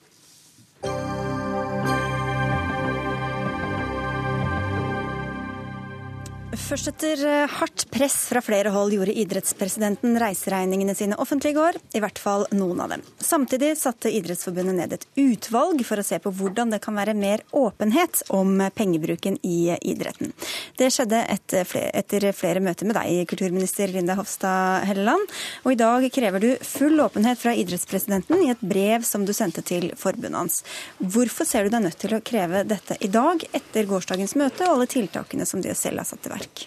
[6.69, 11.79] Først etter eh, hardt press fra flere hold gjorde idrettspresidenten reiseregningene sine offentlige i går,
[11.97, 13.05] i hvert fall noen av dem.
[13.25, 17.41] Samtidig satte Idrettsforbundet ned et utvalg for å se på hvordan det kan være mer
[17.57, 20.35] åpenhet om pengebruken i idretten.
[20.77, 25.25] Det skjedde etter flere, etter flere møter med deg, kulturminister Linda Hofstad Helleland.
[25.65, 29.65] Og i dag krever du full åpenhet fra idrettspresidenten i et brev som du sendte
[29.65, 30.61] til forbundet hans.
[31.01, 34.77] Hvorfor ser du deg nødt til å kreve dette i dag, etter gårsdagens møte og
[34.77, 36.58] alle tiltakene som de selv har satt i verk?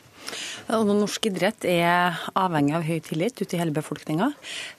[0.71, 4.29] Norsk idrett er avhengig av høy tillit ute i hele befolkninga.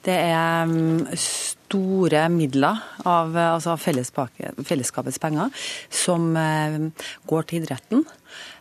[0.07, 5.53] Det er mm, store midler av altså fellesskapets penger
[5.93, 6.81] som eh,
[7.29, 8.07] går til idretten.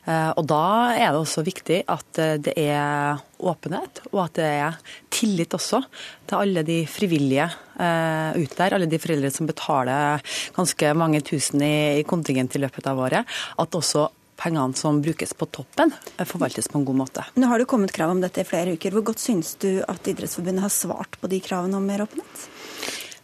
[0.10, 0.64] Eh, Og da
[0.98, 4.80] er det også viktig at eh, det er åpenhet, og at det er
[5.14, 5.82] tillit også
[6.30, 8.78] til alle de frivillige eh, ute der.
[8.78, 10.24] Alle de foreldre som betaler
[10.56, 13.38] ganske mange tusen i, i kontingent i løpet av året.
[13.62, 14.10] At også
[14.42, 17.26] pengene som brukes på toppen, eh, forvaltes på en god måte.
[17.36, 18.92] Nå har det kommet krav om dette i flere uker.
[18.96, 22.48] Hvor godt syns du at Idrettsforbundet har svart på de kravene om mer åpenhet?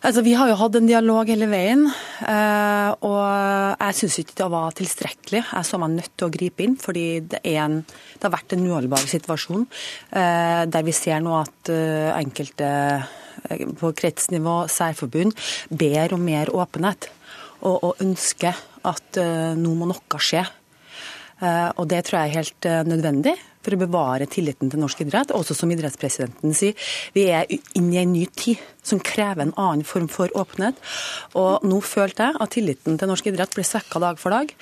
[0.04, 1.88] Altså, Vi har jo hatt en dialog hele veien,
[2.22, 5.42] eh, og jeg syns ikke det var tilstrekkelig.
[5.52, 8.68] Jeg så meg nødt til å gripe inn, fordi det, en, det har vært en
[8.68, 9.66] uholdbar situasjon
[10.12, 11.72] eh, der vi ser nå at
[12.22, 12.70] enkelte
[13.80, 15.34] på kretsnivå, særforbund,
[15.70, 17.10] ber om mer åpenhet
[17.62, 18.54] og, og ønsker
[18.84, 19.20] at
[19.58, 20.46] nå må noe skje.
[21.42, 23.36] Eh, Og det tror jeg er helt eh, nødvendig
[23.68, 25.34] for å bevare tilliten til norsk idrett.
[25.36, 26.74] Også som idrettspresidenten sier,
[27.14, 27.46] vi er
[27.76, 30.80] inne i en ny tid som krever en annen form for åpenhet.
[31.36, 34.54] Og nå følte jeg at tilliten til norsk idrett ble svekka dag for dag.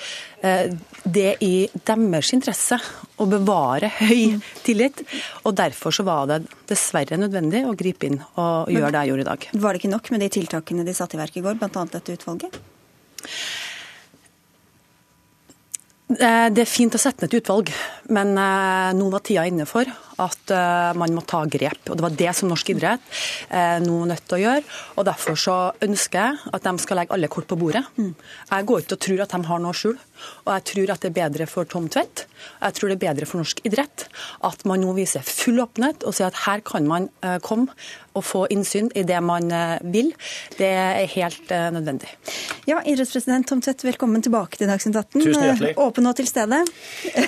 [0.42, 0.74] Eh,
[1.06, 2.80] Det er i deres interesse
[3.22, 5.04] å bevare høy tillit,
[5.46, 9.22] og derfor så var det dessverre nødvendig å gripe inn og gjøre det jeg gjorde
[9.22, 9.48] i dag.
[9.54, 11.86] Var det ikke nok med de tiltakene de satte i verk i går, bl.a.
[11.86, 12.58] dette utvalget?
[16.10, 17.72] Eh, Det er fint å sette ned et utvalg,
[18.14, 19.90] men eh, nå var tida inne for
[20.22, 21.90] at eh, man må ta grep.
[21.90, 23.04] Og Det var det som norsk idrett
[23.50, 24.64] eh, nå er nødt til å gjøre.
[24.96, 27.84] og Derfor så ønsker jeg at de skal legge alle kort på bordet.
[27.98, 30.02] Jeg går ikke og tror at de har noe å skjule.
[30.46, 32.24] Og jeg tror at det er bedre for Tom Tvedt,
[32.62, 34.06] jeg tror det er bedre for norsk idrett,
[34.48, 37.76] at man nå viser full åpenhet og sier at her kan man eh, komme
[38.16, 39.52] og få innsyn i det man
[39.92, 40.14] vil.
[40.56, 42.14] Det er helt nødvendig.
[42.66, 45.22] Ja, idrettspresident Tom Tvedt, velkommen tilbake til Dagsnytt 18.
[45.22, 45.74] Tusen hjertelig.
[45.76, 46.64] Eh, Åpen og til stede.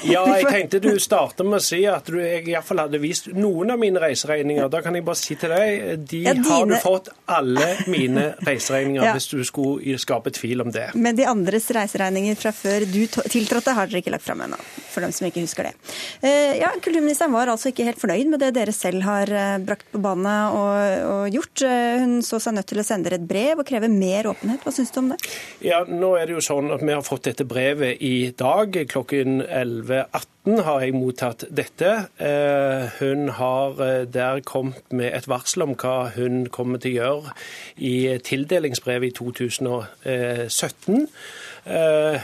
[0.10, 3.28] Ja, jeg tenkte du starter med å si at du jeg i hvert hadde vist
[3.34, 4.70] noen av mine reiseregninger.
[4.72, 9.04] Da kan jeg bare si til deg, de Ja, har du fått alle mine reiseregninger,
[9.04, 9.14] Ja.
[9.18, 10.92] hvis du skulle skape tvil om det.
[10.96, 14.60] Men de andres reiseregninger fra før du tiltrådte, har dere ikke lagt fram ennå.
[14.94, 15.74] For dem som ikke husker det.
[16.22, 19.90] Eh, Ja, Kulturministeren var altså ikke helt fornøyd med det dere selv har eh, brakt
[19.92, 20.78] på bane og,
[21.12, 21.62] og gjort.
[21.68, 24.62] Eh, Hun så seg nødt til å sende et brev og kreve mer åpenhet.
[24.66, 25.18] Hva syns du om det?
[25.66, 28.74] Ja, nå er det jo sånn at Vi har fått dette brevet i dag.
[28.90, 31.90] Klokken 11.18 har jeg mottatt dette.
[32.18, 32.67] Eh,
[33.00, 33.80] Hun har
[34.14, 37.36] der kommet med et varsel om hva hun kommer til å gjøre
[37.78, 41.08] i tildelingsbrevet i 2017.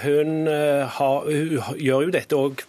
[0.04, 2.64] Hun, har, hun gjør jo dette òg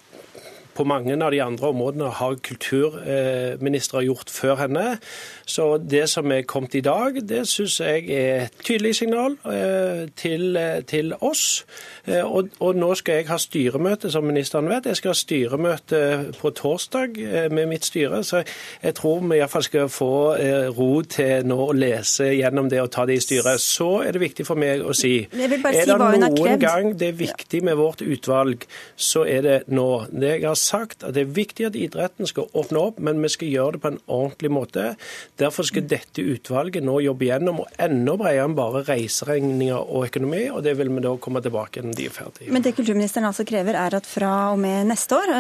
[0.75, 4.99] på mange av de andre områdene har kulturministre gjort før henne.
[5.47, 10.09] Så det som er kommet i dag, det syns jeg er et tydelig signal eh,
[10.17, 11.65] til, eh, til oss.
[12.07, 14.89] Eh, og, og, nå skal jeg ha styremøte, som ministeren vet.
[14.91, 16.01] Jeg skal ha styremøte
[16.41, 17.21] på torsdag
[17.53, 18.23] med mitt styre.
[18.25, 18.43] Så
[18.83, 20.13] jeg tror vi iallfall skal få
[20.77, 23.63] ro til nå å lese gjennom det og ta det i styret.
[23.63, 27.63] Så er det viktig for meg å si er det noen gang det er viktig
[27.65, 28.65] med vårt utvalg,
[28.97, 29.89] så er det nå.
[30.11, 33.31] Det jeg har sagt, at det er viktig at idretten skal åpne opp, men vi
[33.33, 34.87] skal gjøre det på en ordentlig måte.
[35.41, 40.45] Derfor skal dette utvalget nå jobbe gjennom og enda bredere enn bare reiseregninger og økonomi,
[40.53, 42.53] og det vil vi da komme tilbake når de er ferdige.
[42.55, 45.33] Men det kulturministeren altså krever er at fra og med neste år,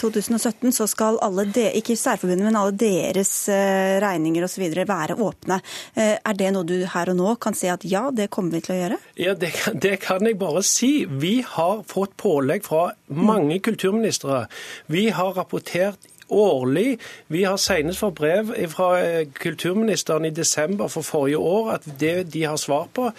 [0.00, 4.66] 2017, eh, så skal alle, de, ikke særforbundet, men alle deres eh, regninger osv.
[4.86, 5.60] være åpne.
[5.94, 8.64] Eh, er det noe du her og nå kan si at ja, det kommer vi
[8.66, 9.00] til å gjøre?
[9.20, 11.06] Ja, det, det kan jeg bare si.
[11.08, 14.46] Vi har fått pålegg fra mange kulturministre.
[14.86, 15.98] Vi har rapportert
[16.28, 16.98] årlig.
[17.28, 22.32] Vi har senest fått brev fra eh, kulturministeren i desember for forrige år at det
[22.34, 23.10] de har svar på,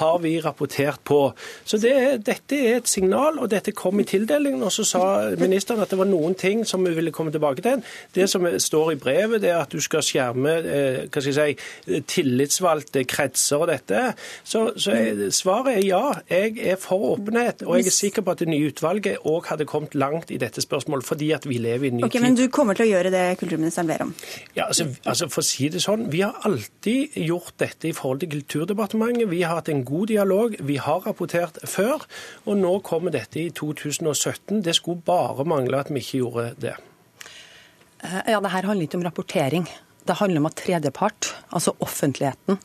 [0.00, 1.20] har vi rapportert på.
[1.64, 1.94] Så det,
[2.26, 4.62] Dette er et signal, og dette kom i tildelingen.
[4.66, 5.02] Og så sa
[5.40, 7.84] ministeren at det var noen ting som vi ville komme tilbake til.
[8.14, 11.56] Det som står i brevet, det er at du skal skjerme eh, hva skal jeg
[11.56, 14.02] si, tillitsvalgte kretser og dette.
[14.44, 14.96] Så, så
[15.34, 16.04] svaret er ja.
[16.30, 19.66] Jeg er for åpenhet, og jeg er sikker på at det nye utvalget òg hadde
[19.68, 22.26] kommet langt i dette spørsmålet, fordi at vi lever i en ny okay, tid.
[22.26, 24.12] Men du kommer til å gjøre det kulturministeren ber om?
[24.56, 28.22] Ja, altså, altså For å si det sånn, vi har alltid gjort dette i forhold
[28.22, 29.28] til Kulturdepartementet.
[29.30, 30.58] Vi har hatt en god dialog.
[30.66, 32.04] Vi har rapportert før,
[32.44, 34.60] og nå kommer dette i 2017.
[34.66, 36.76] Det skulle bare mangle at vi ikke gjorde det.
[38.04, 39.66] Eh, ja, det her handler ikke om rapportering.
[40.06, 42.60] Det handler om at tredjepart, altså offentligheten,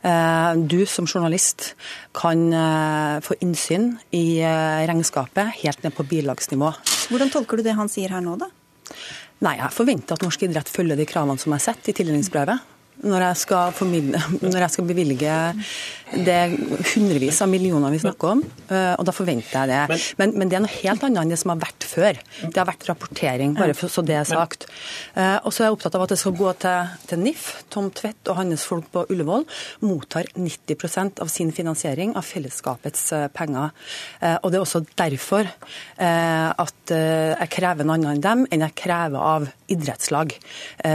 [0.00, 1.74] eh, du som journalist,
[2.16, 4.40] kan eh, få innsyn i
[4.88, 6.72] regnskapet helt ned på bilagsnivå.
[7.10, 8.48] Hvordan tolker du det han sier her nå, da?
[9.44, 13.24] Nei, Jeg forventer at norsk idrett følger de kravene som er sett i tildelingsbrevet når
[13.28, 15.34] jeg skal, formidle, når jeg skal bevilge
[16.08, 16.38] det
[16.94, 18.40] hundrevis av millioner vi snakker om,
[18.72, 19.98] eh, og da forventer jeg det.
[20.20, 22.20] Men, men, det er noe helt annet enn det som har vært før.
[22.40, 24.68] Det har vært rapportering, bare for, så det er sagt.
[25.14, 27.44] Eh, og så er jeg opptatt av at det skal gå til, til NIF.
[27.72, 29.44] Tom Tvedt og hans folk på Ullevål
[29.84, 33.74] mottar 90% av sin finansiering av fellesskapets eh, penger.
[34.42, 35.48] Og det er også derfor
[35.98, 40.34] at jeg krever noe annet enn dem enn jeg krever av idrettslag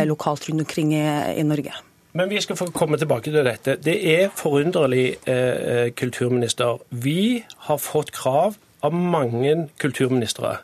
[0.10, 1.04] lokalt rundt omkring i,
[1.40, 1.76] i Norge.
[2.14, 3.78] Men vi skal få komme tilbake til dette.
[3.82, 6.78] Det er forunderlig, eh, kulturminister.
[6.90, 10.58] Vi har fått krav av mange kulturministre.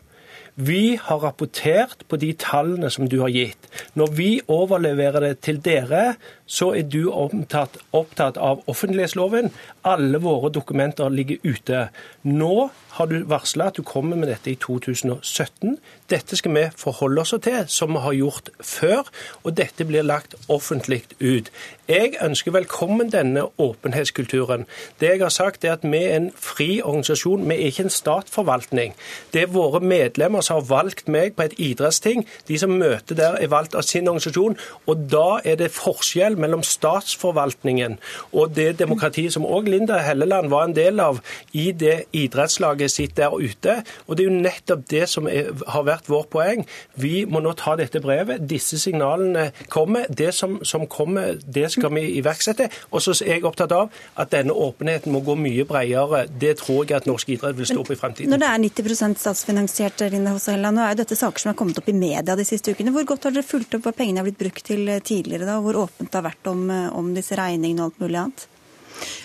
[0.55, 3.69] Vi har rapportert på de tallene som du har gitt.
[3.95, 6.15] Når vi overleverer det til dere,
[6.49, 9.51] så er du opptatt, opptatt av offentlighetsloven.
[9.85, 11.83] Alle våre dokumenter ligger ute.
[12.25, 15.77] Nå har du varsla at du kommer med dette i 2017.
[16.09, 19.11] Dette skal vi forholde oss til, som vi har gjort før,
[19.43, 21.51] og dette blir lagt offentlig ut.
[21.89, 24.65] Jeg ønsker velkommen denne åpenhetskulturen.
[24.99, 27.89] Det jeg har sagt er at Vi er en fri organisasjon, vi er ikke en
[27.89, 28.93] statsforvaltning.
[29.33, 32.27] Det er våre medlemmer som har valgt meg på et idrettsting.
[32.47, 34.57] De som møter der, er valgt av sin organisasjon.
[34.87, 37.99] og Da er det forskjell mellom statsforvaltningen
[38.33, 41.19] og det demokratiet som òg Linda Helleland var en del av
[41.57, 43.79] i det idrettslaget sitt der ute.
[44.07, 46.65] Og Det er jo nettopp det som er, har vært vårt poeng.
[46.95, 48.43] Vi må nå ta dette brevet.
[48.49, 50.05] Disse signalene kommer.
[50.09, 52.69] Det som, som kommer, det skal vi iverksette.
[52.91, 56.25] Og så er jeg opptatt av at denne åpenheten må gå mye bredere.
[56.29, 58.33] Det tror jeg at norsk idrett vil stå opp i fremtiden.
[58.33, 61.59] Når det er 90 statsfinansiert, Linda Hosse Helleland, nå er jo dette saker som har
[61.59, 62.93] kommet opp i media de siste ukene.
[62.95, 65.59] Hvor godt har dere fulgt opp hva pengene har blitt brukt til tidligere, da?
[65.63, 68.47] Hvor åpent det har vært om, om disse regningene og alt mulig annet?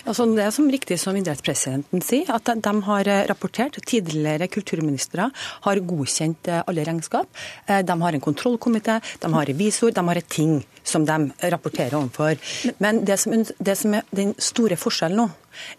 [0.05, 3.79] Altså, det er som riktig som idrettspresidenten sier, at de har eh, rapportert.
[3.85, 5.29] Tidligere kulturministre
[5.65, 7.29] har godkjent eh, alle regnskap.
[7.65, 11.97] Eh, de har en kontrollkomité, de har revisor, de har et ting som de rapporterer
[11.97, 12.37] overfor.
[12.83, 15.29] Men det som, det som er den store forskjellen nå,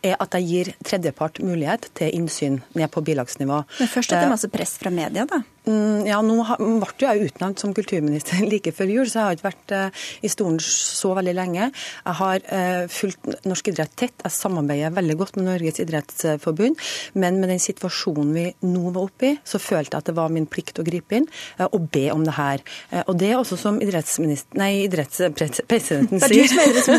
[0.02, 3.60] er at de gir tredjepart mulighet til innsyn ned på bilagsnivå.
[3.78, 5.42] Men først er det masse press fra media, da?
[5.66, 9.48] Mm, ja, nå ble jeg utnevnt som kulturminister like før jul, så jeg har ikke
[9.48, 9.90] vært uh,
[10.22, 11.64] i stolen så veldig lenge.
[12.04, 14.14] Jeg har uh, fulgt norsk idrett tett.
[14.22, 16.74] Jeg samarbeider veldig godt med Norges idrettsforbund.
[17.18, 20.28] Men med den situasjonen vi nå var oppe i, så følte jeg at det var
[20.36, 21.26] min plikt å gripe inn
[21.58, 22.58] uh, og be om det her.
[23.06, 26.48] og det er også som idrettspresidenten sier,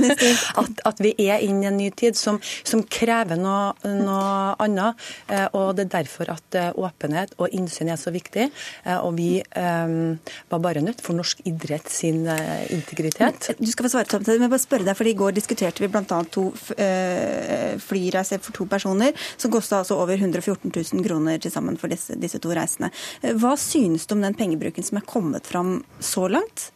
[0.61, 2.35] at, at, vi er inne i en ny tid som,
[2.67, 4.93] som krever noe, noe annet.
[5.55, 8.49] Og det er derfor at åpenhet og innsyn er så viktig.
[9.01, 12.25] Og vi var bare nødt for norsk idrett sin
[12.73, 13.51] integritet.
[13.59, 16.21] Du skal få svare samtidig, men bare spørre deg, for I går diskuterte vi bl.a.
[16.33, 16.45] to
[17.87, 22.17] flyreiser for to personer, som kosta altså over 114 000 kroner til sammen for disse,
[22.19, 22.89] disse to reisene.
[23.37, 26.71] Hva synes du om den pengebruken som er kommet fram så langt?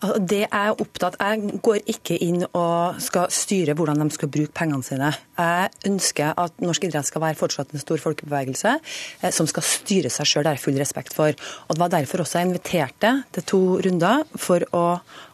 [0.00, 4.32] Altså, det Jeg er opptatt Jeg går ikke inn og skal styre hvordan de skal
[4.32, 5.12] bruke pengene sine.
[5.36, 10.12] Jeg ønsker at norsk idrett skal være fortsatt en stor folkebevegelse eh, som skal styre
[10.12, 10.44] seg sjøl.
[10.44, 11.36] Det har jeg full respekt for.
[11.68, 14.86] Og Det var derfor også jeg inviterte til to runder for å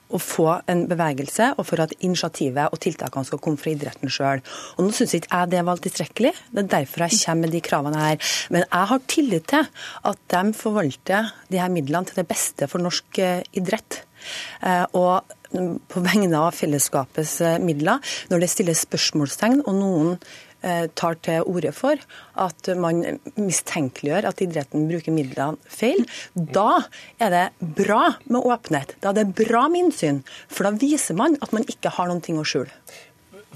[0.07, 4.42] å få en bevegelse, og for at initiativet og tiltakene skal komme fra idretten sjøl.
[4.79, 6.33] Nå syns ikke jeg det var tilstrekkelig.
[6.52, 8.35] Det er derfor jeg kommer med de kravene her.
[8.55, 9.66] Men jeg har tillit til
[10.12, 14.05] at de forvalter de her midlene til det beste for norsk eh, idrett.
[14.62, 15.36] Eh, og
[15.90, 20.12] på vegne av fellesskapets eh, midler, når det stilles spørsmålstegn og noen
[20.66, 22.00] eh, tar til orde for
[22.42, 26.02] at man mistenkeliggjør at idretten bruker midlene feil,
[26.34, 26.82] da
[27.22, 27.44] er det
[27.78, 28.96] bra med åpenhet.
[29.00, 30.22] Da er det bra med innsyn.
[30.50, 32.72] For da viser man at man ikke har noen ting å skjule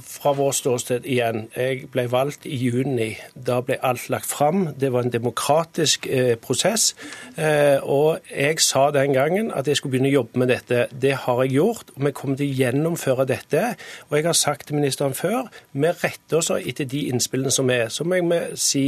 [0.04, 1.46] fra vår ståsted igjen.
[1.56, 3.12] Jeg ble valgt i juni.
[3.34, 4.68] Da ble alt lagt fram.
[4.80, 6.94] Det var en demokratisk eh, prosess.
[7.36, 10.86] Eh, og jeg sa den gangen at jeg skulle begynne å jobbe med dette.
[10.92, 11.92] Det har jeg gjort.
[11.96, 13.64] og Vi kommer til å gjennomføre dette.
[14.08, 17.88] Og jeg har sagt til ministeren før vi retter oss etter de innspillene som er.
[17.92, 18.84] Så må jeg si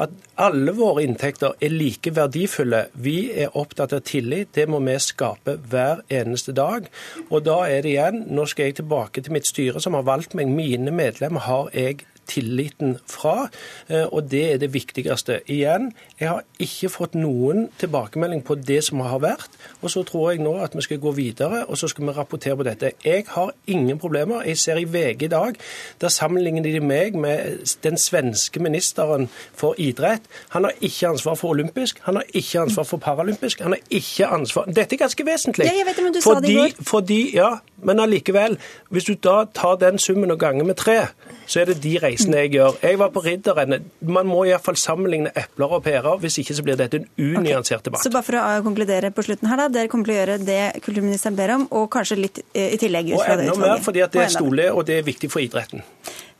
[0.00, 2.86] at alle våre inntekter er like verdifulle.
[2.94, 4.54] Vi er opptatt av tillit.
[4.54, 6.88] Det må vi skape hver eneste dag.
[7.30, 10.34] Og da er det igjen, nå skal jeg tilbake til mitt styre, som har valgt
[10.36, 13.48] meg mine medlemmer har jeg tilliten fra,
[13.88, 15.40] eh, og det er det viktigste.
[15.46, 19.50] Igjen, jeg har ikke fått noen tilbakemelding på det som har vært,
[19.82, 22.56] og så tror jeg nå at vi skal gå videre, og så skal vi rapportere
[22.56, 22.92] på dette.
[23.04, 24.42] Jeg har ingen problemer.
[24.46, 25.54] Jeg ser i VG i dag,
[26.00, 30.22] der sammenligner de meg med den svenske ministeren for idrett.
[30.48, 34.26] Han har ikke ansvar for olympisk, han har ikke ansvar for paralympisk, han har ikke
[34.26, 35.66] ansvar Dette er ganske vesentlig.
[35.66, 36.84] Ja, jeg vet det, men du fordi, sa det i går.
[36.84, 37.50] Fordi, ja,
[37.84, 38.56] men allikevel.
[38.94, 40.98] Hvis du da tar den summen og ganger med tre,
[41.46, 42.78] så er det de reisene jeg gjør.
[42.82, 43.86] Jeg var på Ridderrennet.
[44.00, 48.00] Man må iallfall sammenligne epler og pærer, hvis ikke så blir dette en unyansert debatt.
[48.00, 48.10] Okay.
[48.10, 49.68] Så bare for å konkludere på slutten her, da.
[49.76, 53.12] Dere kommer til å gjøre det kulturministeren ber om, og kanskje litt eh, i tillegg
[53.12, 53.52] ut fra det utvalget.
[53.52, 55.84] Og enda mer, fordi at det er stole, og det er viktig for idretten.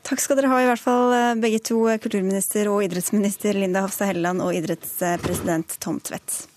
[0.07, 3.83] Takk skal dere ha, i hvert fall eh, begge to, eh, kulturminister og idrettsminister Linda
[3.83, 6.47] Hofstad Helleland og idrettspresident Tom Tvedt.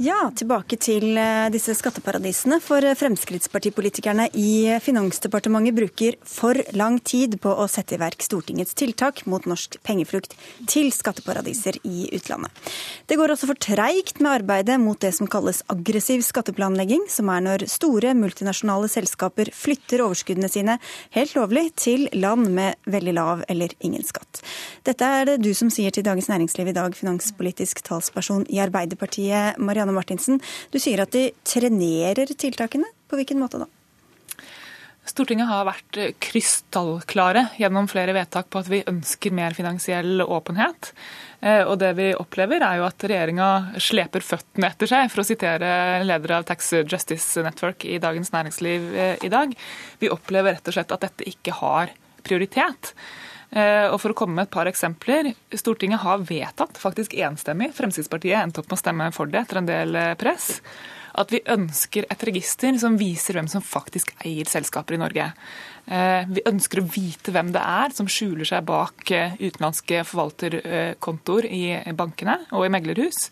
[0.00, 2.56] Ja, tilbake til eh, disse skatteparadisene.
[2.64, 8.72] For eh, Fremskrittspartipolitikerne i Finansdepartementet bruker for lang tid på å sette i verk Stortingets
[8.80, 10.32] tiltak mot norsk pengeflukt
[10.72, 12.70] til skatteparadiser i utlandet.
[13.12, 17.44] Det går også for treigt med arbeidet mot det som kalles aggressiv skatteplanlegging, som er
[17.44, 20.78] når store multinasjonale selskaper flytter overskuddene sine
[21.18, 24.40] helt lovlig til land med veldig lav eller ingen skatt.
[24.88, 29.60] Dette er det du som sier til Dagens Næringsliv i dag, finanspolitisk talsperson i Arbeiderpartiet,
[29.60, 30.40] Marianne Marianne Martinsen.
[30.70, 32.88] Du sier at de trenerer tiltakene.
[33.10, 33.66] På hvilken måte da?
[35.10, 40.92] Stortinget har vært krystallklare gjennom flere vedtak på at vi ønsker mer finansiell åpenhet.
[41.40, 43.48] Eh, og det vi opplever er jo at regjeringa
[43.80, 45.72] sleper føttene etter seg, for å sitere
[46.04, 49.56] leder av Tax Justice Network i Dagens Næringsliv eh, i dag.
[49.98, 51.90] Vi opplever rett og slett at dette ikke har
[52.22, 52.94] prioritet.
[53.50, 55.32] Eh, og for å komme med et par eksempler.
[55.58, 59.70] Stortinget har vedtatt, faktisk enstemmig, Fremskrittspartiet endte opp med å stemme for det etter en
[59.70, 60.60] del eh, press,
[61.18, 65.26] at vi ønsker et register som viser hvem som faktisk eier selskaper i Norge.
[65.90, 71.64] Eh, vi ønsker å vite hvem det er som skjuler seg bak utenlandske forvalterkontoer i
[71.98, 73.26] bankene og i meglerhus.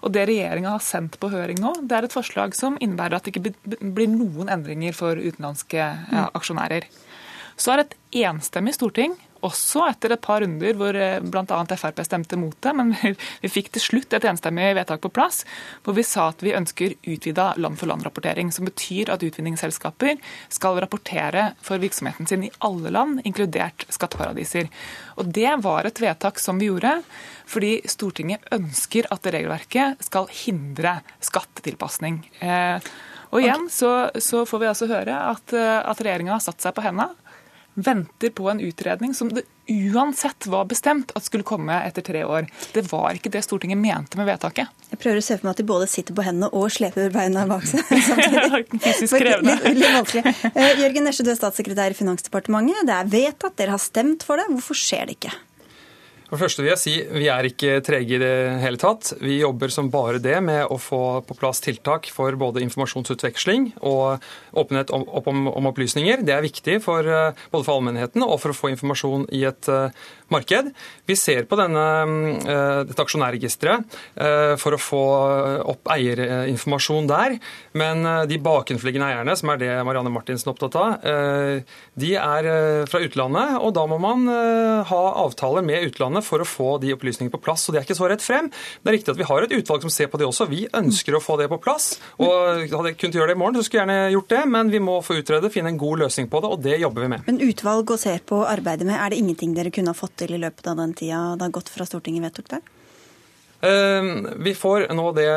[0.00, 3.28] Og Det regjeringa har sendt på høring nå, det er et forslag som innebærer at
[3.28, 3.52] det ikke
[3.84, 5.92] blir noen endringer for utenlandske
[6.32, 6.88] aksjonærer.
[7.58, 11.58] Så har et enstemmig storting også etter et par runder hvor eh, bl.a.
[11.78, 12.74] Frp stemte mot det.
[12.76, 12.94] Men
[13.42, 15.44] vi fikk til slutt et enstemmig vedtak på plass
[15.86, 18.52] hvor vi sa at vi ønsker utvida land-for-land-rapportering.
[18.54, 20.18] Som betyr at utvinningsselskaper
[20.52, 24.70] skal rapportere for virksomheten sin i alle land, inkludert skatteparadiser.
[25.18, 26.98] Og Det var et vedtak som vi gjorde
[27.48, 32.20] fordi Stortinget ønsker at regelverket skal hindre skattetilpasning.
[32.44, 32.90] Eh,
[33.28, 36.76] og igjen så, så får vi altså høre at, eh, at regjeringa har satt seg
[36.76, 37.27] på hendene
[37.84, 42.48] venter på en utredning som det uansett var bestemt at skulle komme etter tre år.
[42.72, 44.70] Det var ikke det Stortinget mente med vedtaket.
[44.88, 47.44] Jeg prøver å se for meg at de både sitter på hendene og sleper beina
[47.50, 48.62] bak seg samtidig.
[48.86, 49.58] Fysisk krevende.
[49.66, 50.36] Litt, litt vanskelig.
[50.56, 52.86] Uh, Jørgen Nesje, du er statssekretær i Finansdepartementet.
[52.88, 54.48] Det er vedtatt, dere har stemt for det.
[54.54, 55.36] Hvorfor skjer det ikke?
[56.28, 59.14] For det første vil jeg si Vi er ikke trege i det hele tatt.
[59.22, 64.20] Vi jobber som bare det med å få på plass tiltak for både informasjonsutveksling og
[64.52, 66.20] åpenhet om, om, om opplysninger.
[66.28, 69.70] Det er viktig for, eh, både for allmennheten og for å få informasjon i et
[69.72, 69.88] uh,
[70.34, 70.72] marked.
[71.08, 71.84] Vi ser på denne,
[72.44, 75.02] uh, dette aksjonærregisteret uh, for å få
[75.74, 77.38] opp eierinformasjon der.
[77.78, 81.06] Men de bakenforliggende eierne, som er det Marianne Martinsen er opptatt av,
[81.98, 82.48] de er
[82.90, 83.56] fra utlandet.
[83.62, 84.26] Og da må man
[84.88, 87.66] ha avtaler med utlandet for å få de opplysningene på plass.
[87.66, 88.50] Så Det er ikke så rett frem.
[88.50, 90.48] Det er riktig at vi har et utvalg som ser på det også.
[90.50, 91.98] Vi ønsker å få det på plass.
[92.18, 94.42] og Hadde jeg kunnet gjøre det i morgen, så skulle jeg gjerne gjort det.
[94.56, 97.12] Men vi må få utrede, finne en god løsning på det, og det jobber vi
[97.14, 97.26] med.
[97.28, 100.34] Men utvalg å se på arbeidet med, er det ingenting dere kunne ha fått til
[100.34, 102.62] i løpet av den tida det har gått fra Stortinget vedtok det?
[103.60, 105.30] Ehm, vi får nå det,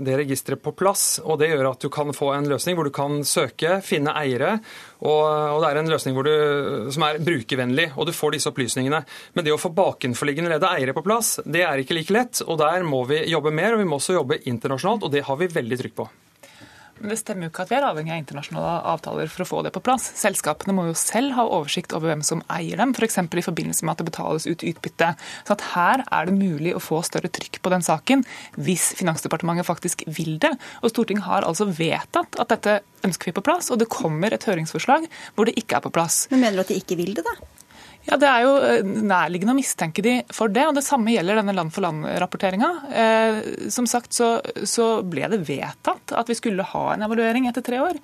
[0.00, 2.94] det registeret på plass, og det gjør at du kan få en løsning hvor du
[2.94, 4.54] kan søke, finne eiere.
[5.04, 6.32] Og, og det er en løsning du,
[6.94, 9.02] som er brukervennlig, og du får disse opplysningene.
[9.36, 12.44] Men det å få bakenforliggende ledde eiere på plass, det er ikke like lett.
[12.46, 15.40] og Der må vi jobbe mer, og vi må også jobbe internasjonalt, og det har
[15.40, 16.08] vi veldig trykk på.
[17.02, 19.62] Men det stemmer jo ikke at vi er avhengig av internasjonale avtaler for å få
[19.66, 20.04] det på plass.
[20.20, 23.18] Selskapene må jo selv ha oversikt over hvem som eier dem, f.eks.
[23.26, 25.08] i forbindelse med at det betales ut utbytte.
[25.42, 28.22] Så at her er det mulig å få større trykk på den saken
[28.54, 30.52] hvis Finansdepartementet faktisk vil det.
[30.82, 34.46] Og Stortinget har altså vedtatt at dette ønsker vi på plass, og det kommer et
[34.46, 36.28] høringsforslag hvor det ikke er på plass.
[36.30, 37.34] Men mener du at de ikke vil det, da?
[38.08, 40.66] Ja, Det er jo eh, nærliggende å mistenke de for det.
[40.66, 42.70] og Det samme gjelder denne land-for-land-rapporteringa.
[42.90, 43.40] Eh,
[43.70, 44.34] som sagt så,
[44.66, 48.00] så, ble det vedtatt at vi skulle ha en evaluering etter tre år.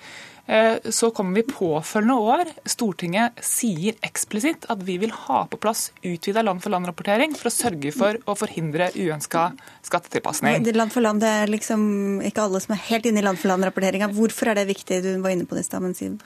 [0.47, 2.53] Eh, så kommer vi påfølgende år.
[2.69, 8.23] Stortinget sier eksplisitt at vi vil ha på plass utvida land-for-land-rapportering for å sørge for
[8.25, 9.51] å forhindre uønska
[9.91, 10.63] skattetilpasning.
[10.79, 14.13] Land-for-land, det er liksom ikke alle som er helt inne i land-for-land-rapporteringa.
[14.15, 15.03] Hvorfor er det viktig?
[15.03, 16.17] Du var inne på det i stad, Siv.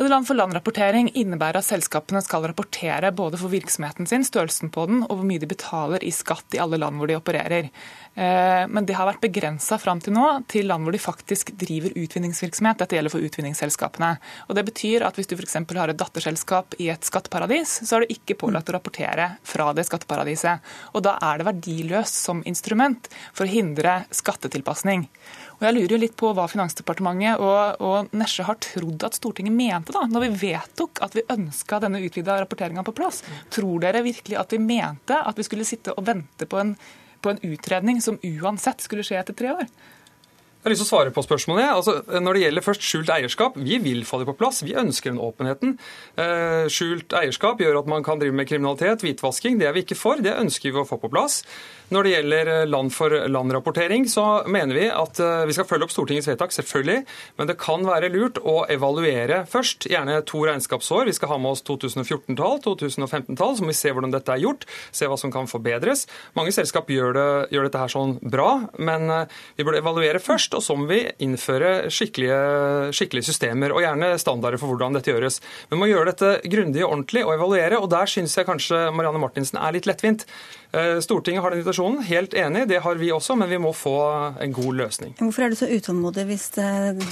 [0.00, 5.26] Land-for-land-rapportering innebærer at selskapene skal rapportere både for virksomheten sin, størrelsen på den, og hvor
[5.28, 7.68] mye de betaler i skatt i alle land hvor de opererer.
[8.14, 11.92] Eh, men det har vært begrensa fram til nå til land hvor de faktisk driver
[11.92, 12.80] utvinningsvirksomhet.
[12.80, 14.14] Dette gjelder for utvinningsselskapene.
[14.48, 15.60] Og Det betyr at hvis du f.eks.
[15.60, 19.84] har et datterselskap i et skatteparadis, så er du ikke pålagt å rapportere fra det
[19.90, 20.72] skatteparadiset.
[20.96, 25.04] Og da er det verdiløst som instrument for å hindre skattetilpasning.
[25.62, 29.54] Og jeg lurer jo litt på hva Finansdepartementet og, og Nesje har trodd at Stortinget
[29.54, 33.22] mente da, når vi vedtok at vi ønska denne utvida rapporteringa på plass.
[33.54, 36.74] Tror dere virkelig at vi mente at vi skulle sitte og vente på en,
[37.22, 39.70] på en utredning som uansett skulle skje etter tre år?
[40.62, 41.68] Jeg har lyst til å svare på spørsmålet.
[41.74, 41.92] Altså,
[42.22, 44.60] når det gjelder først skjult eierskap, vi vil få det på plass.
[44.62, 45.72] Vi ønsker den åpenheten.
[46.14, 49.58] Eh, skjult eierskap gjør at man kan drive med kriminalitet, hvitvasking.
[49.58, 50.22] Det er vi ikke for.
[50.22, 51.40] Det ønsker vi å få på plass.
[51.92, 56.28] Når det gjelder eh, land-for-land-rapportering, så mener vi at eh, vi skal følge opp Stortingets
[56.30, 57.02] vedtak, selvfølgelig.
[57.36, 61.04] Men det kan være lurt å evaluere først, gjerne to regnskapsår.
[61.10, 64.64] Vi skal ha med oss 2014-tall, 2015-tall, så må vi se hvordan dette er gjort.
[64.94, 66.06] Se hva som kan forbedres.
[66.38, 68.48] Mange selskap gjør, det, gjør dette her sånn bra,
[68.80, 70.56] men eh, vi burde evaluere først.
[70.56, 72.40] Og så må vi innføre skikkelige,
[72.96, 75.42] skikkelige systemer, og gjerne standarder for hvordan dette gjøres.
[75.68, 79.20] Vi må gjøre dette grundig og ordentlig og evaluere, og der syns jeg kanskje Marianne
[79.20, 80.24] Martinsen er litt lettvint.
[80.72, 83.92] Eh, Stortinget har den invitasjonen, helt enig, det har vi også, men vi må få
[84.40, 85.10] en god løsning.
[85.18, 86.68] Hvorfor er du så utålmodig hvis det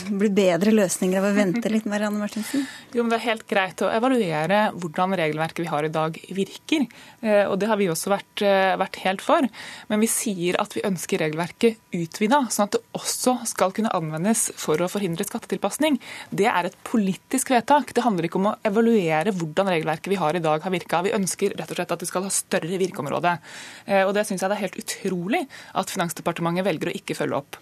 [0.08, 2.64] blir bedre løsninger av å vente litt, Marianne Martinsen?
[2.96, 6.86] Jo, men Det er helt greit å evaluere hvordan regelverket vi har i dag virker.
[7.20, 9.44] Eh, og Det har vi også vært, eh, vært helt for.
[9.90, 14.50] Men vi sier at vi ønsker regelverket utvida, sånn at det også skal kunne anvendes
[14.56, 16.00] for å forhindre skattetilpasning.
[16.32, 17.92] Det er et politisk vedtak.
[17.92, 21.04] Det handler ikke om å evaluere hvordan regelverket vi har i dag har virka.
[21.04, 23.38] Vi ønsker rett og slett at det skal ha større virkeområde.
[23.86, 25.40] Eh, og Det syns jeg det er helt utrolig
[25.78, 27.58] at Finansdepartementet velger å ikke følge opp.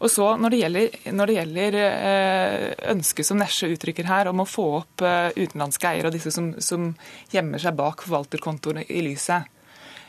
[0.00, 4.42] Og så Når det gjelder, når det gjelder eh, ønsket som Nesje uttrykker her om
[4.42, 6.92] å få opp eh, utenlandske eiere og disse som, som
[7.32, 9.48] gjemmer seg bak forvalterkontoene i lyset.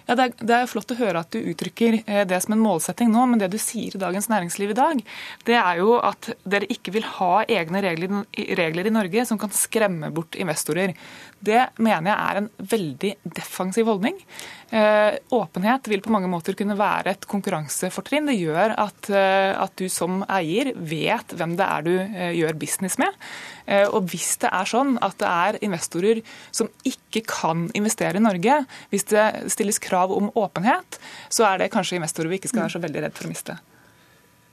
[0.08, 3.22] Ja, det er, det flott å høre at du uttrykker det som en målsetting nå,
[3.30, 5.04] men det du sier i Dagens Næringsliv i dag,
[5.48, 10.10] det er jo at dere ikke vil ha egne regler i Norge som kan skremme
[10.12, 10.96] bort investorer.
[11.42, 14.20] Det mener jeg er en veldig defensiv holdning.
[14.70, 18.30] Eh, åpenhet vil på mange måter kunne være et konkurransefortrinn.
[18.30, 22.60] Det gjør at, eh, at, du som eier vet hvem det er du eh, gjør
[22.62, 23.18] business med.
[23.72, 26.20] Og hvis det er sånn at det er investorer
[26.52, 28.58] som ikke kan investere i Norge,
[28.92, 31.00] hvis det stilles krav om åpenhet,
[31.32, 33.56] så er det kanskje investorer vi ikke skal være så veldig redd for å miste.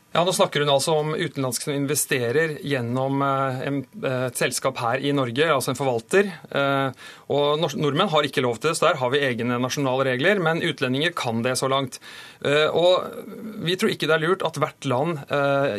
[0.09, 3.59] Ja, Nå snakker hun altså om utenlandske som investerer gjennom eh,
[4.09, 6.31] et selskap her i Norge, altså en forvalter.
[6.49, 10.41] Eh, og Nordmenn har ikke lov til det, så der har vi egne nasjonale regler.
[10.41, 12.01] Men utlendinger kan det så langt.
[12.41, 13.05] Eh, og
[13.69, 15.19] Vi tror ikke det er lurt at hvert land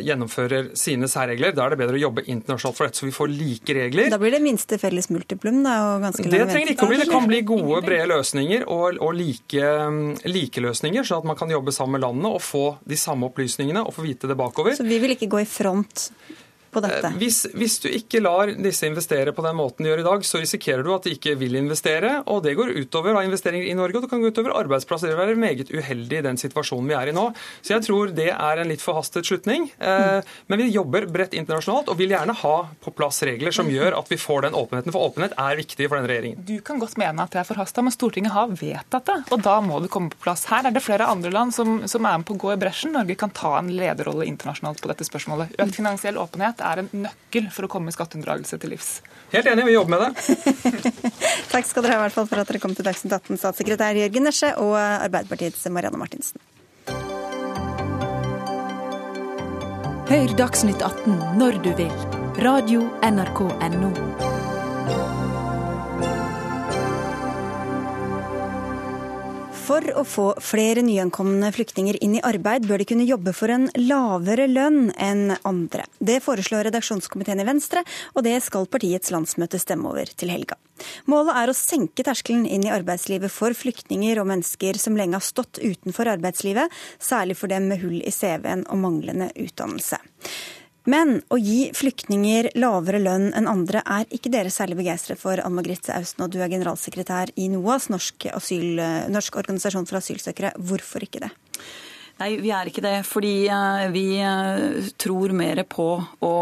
[0.04, 1.54] gjennomfører sine særregler.
[1.56, 4.10] Da er det bedre å jobbe internasjonalt for dette, så vi får like regler.
[4.12, 5.74] Da blir det minste felles multiplum, da?
[5.88, 7.00] og ganske Det trenger ikke å bli.
[7.00, 9.72] Det kan bli gode, brede løsninger og, og like,
[10.28, 13.82] like løsninger, sånn at man kan jobbe sammen med landene og få de samme opplysningene
[13.82, 14.74] og få vite det bakover.
[14.76, 16.10] Så vi vil ikke gå i front
[16.72, 17.10] på dette?
[17.10, 20.26] Eh, hvis, hvis, du ikke lar disse investere på den måten de gjør i dag,
[20.26, 23.76] så risikerer du at de ikke vil investere, og det går utover av investeringer i
[23.78, 25.10] Norge, og det kan gå utover arbeidsplasser.
[25.10, 27.26] Det vil være meget uheldig i den situasjonen vi er i nå.
[27.60, 29.68] Så jeg tror det er en litt forhastet slutning.
[29.78, 33.98] Eh, men vi jobber bredt internasjonalt og vil gjerne ha på plass regler som gjør
[33.98, 36.46] at vi får den åpenheten, for åpenhet er viktig for denne regjeringen.
[36.46, 39.58] Du kan godt mene at det er forhasta, men Stortinget har vedtatt det, og da
[39.64, 40.46] må det komme på plass.
[40.50, 42.94] Her er det flere andre land som, som er med på å gå i bresjen.
[42.94, 45.56] Norge kan ta en lederrolle internasjonalt på dette spørsmålet.
[45.60, 48.92] Økt finansiell åpenhet er en nøkkel for å komme skatteunndragelse til livs.
[49.34, 50.10] Helt enig, vi jobber med det.
[51.52, 53.98] Takk skal dere ha i hvert fall for at dere kom til Dagsnytt 18, statssekretær
[54.00, 56.42] Jørgen Nesje og Arbeiderpartiets Marianne Martinsen.
[60.10, 61.94] Hør Dagsnytt 18 når du vil.
[62.42, 65.19] Radio NRK Radio.nrk.no.
[69.60, 73.68] For å få flere nyankomne flyktninger inn i arbeid, bør de kunne jobbe for en
[73.78, 75.84] lavere lønn enn andre.
[76.00, 77.84] Det foreslår redaksjonskomiteen i Venstre,
[78.16, 80.58] og det skal partiets landsmøte stemme over til helga.
[81.10, 85.26] Målet er å senke terskelen inn i arbeidslivet for flyktninger og mennesker som lenge har
[85.26, 90.00] stått utenfor arbeidslivet, særlig for dem med hull i CV-en og manglende utdannelse.
[90.90, 95.54] Men å gi flyktninger lavere lønn enn andre er ikke dere særlig begeistret for, Ann
[95.54, 98.80] Margrethe Austen, og du er generalsekretær i NOAS, Norsk, asyl,
[99.12, 100.54] Norsk organisasjon for asylsøkere.
[100.58, 101.30] Hvorfor ikke det?
[102.20, 102.98] Nei, vi er ikke det.
[103.08, 105.88] Fordi eh, vi eh, tror mer på
[106.26, 106.34] å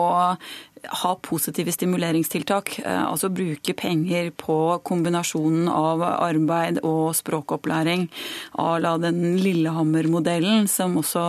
[0.83, 2.79] ha positive stimuleringstiltak.
[2.79, 8.09] Eh, altså bruke penger på kombinasjonen av arbeid og språkopplæring
[8.59, 11.22] A la den Lillehammer-modellen som også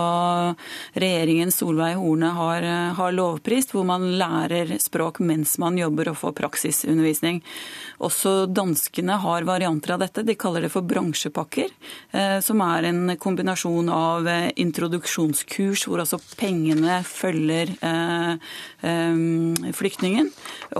[0.94, 6.18] regjeringen Solveig Horne har, eh, har lovprist, hvor man lærer språk mens man jobber og
[6.18, 7.42] får praksisundervisning.
[8.00, 10.24] Også danskene har varianter av dette.
[10.24, 11.68] De kaller det for bransjepakker,
[12.12, 14.26] eh, som er en kombinasjon av
[14.56, 17.76] introduksjonskurs hvor altså pengene følger
[19.76, 20.30] flyktningen.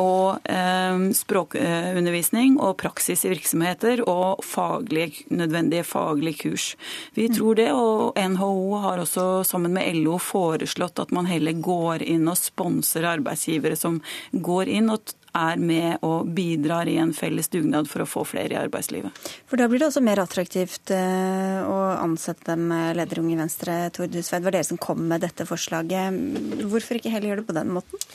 [0.01, 6.73] Og eh, språkundervisning og praksis i virksomheter og faglige, nødvendige faglige kurs.
[7.19, 12.05] Vi tror det, og NHO har også sammen med LO foreslått at man heller går
[12.07, 14.01] inn og sponser arbeidsgivere som
[14.33, 18.57] går inn og er med og bidrar i en felles dugnad for å få flere
[18.57, 19.15] i arbeidslivet.
[19.47, 24.17] For Da blir det også mer attraktivt eh, å ansette dem, leder Unge Venstre, Tord
[24.17, 24.43] Husveid.
[24.43, 26.67] Det var dere som kom med dette forslaget.
[26.67, 28.07] Hvorfor ikke heller gjøre det på den måten?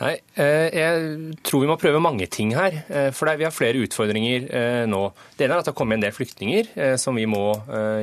[0.00, 2.72] Nei, eh, Jeg tror vi må prøve mange ting her.
[2.88, 5.12] Eh, for Vi har flere utfordringer eh, nå.
[5.36, 7.52] Det ene er at det har kommet en del flyktninger som vi må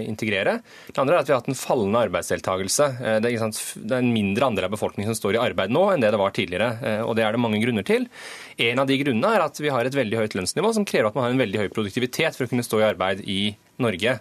[0.05, 0.59] integrere.
[0.87, 2.87] Det andre er at vi har hatt en fallende arbeidsdeltakelse.
[3.23, 6.19] Det er en mindre andel av befolkningen som står i arbeid nå enn det det
[6.21, 7.03] var tidligere.
[7.07, 8.07] Og det er det mange grunner til.
[8.59, 11.17] En av de grunnene er at vi har et veldig høyt lønnsnivå som krever at
[11.17, 13.39] man har en veldig høy produktivitet for å kunne stå i arbeid i
[13.79, 14.17] Norge.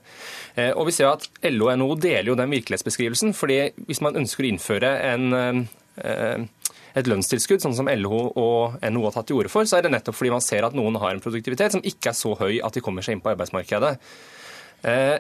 [0.77, 3.35] Og vi ser at LO og NHO deler jo den virkelighetsbeskrivelsen.
[3.35, 6.49] fordi hvis man ønsker å innføre en
[7.01, 9.95] et lønnstilskudd, sånn som LO og NHO har tatt til orde for, så er det
[9.95, 12.77] nettopp fordi man ser at noen har en produktivitet som ikke er så høy at
[12.77, 13.97] de kommer seg inn på arbeidsmarkedet.
[14.89, 15.19] Eh,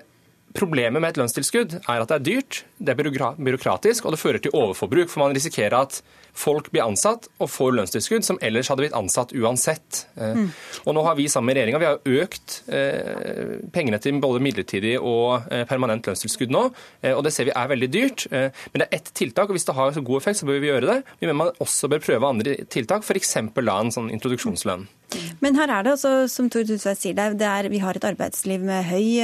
[0.56, 4.40] Problemet med et lønnstilskudd er at det er dyrt, det er byråkratisk og det fører
[4.40, 5.10] til overforbruk.
[5.12, 5.98] For man risikerer at
[6.38, 10.04] folk blir ansatt og får lønnstilskudd som ellers hadde blitt ansatt uansett.
[10.18, 10.48] Eh, mm.
[10.86, 15.64] Og nå har vi sammen med regjeringa økt eh, pengene til både midlertidig og eh,
[15.68, 16.68] permanent lønnstilskudd nå.
[17.02, 18.26] Eh, og det ser vi er veldig dyrt.
[18.30, 20.62] Eh, men det er ett tiltak, og hvis det har så god effekt, så bør
[20.62, 21.00] vi gjøre det.
[21.18, 23.36] Vi mener man også bør prøve andre tiltak, f.eks.
[23.64, 24.86] la en sånn introduksjonslønn.
[25.40, 28.64] Men her er det altså, som Tor Husvedt sier, det er, vi har et arbeidsliv
[28.64, 29.22] med høy,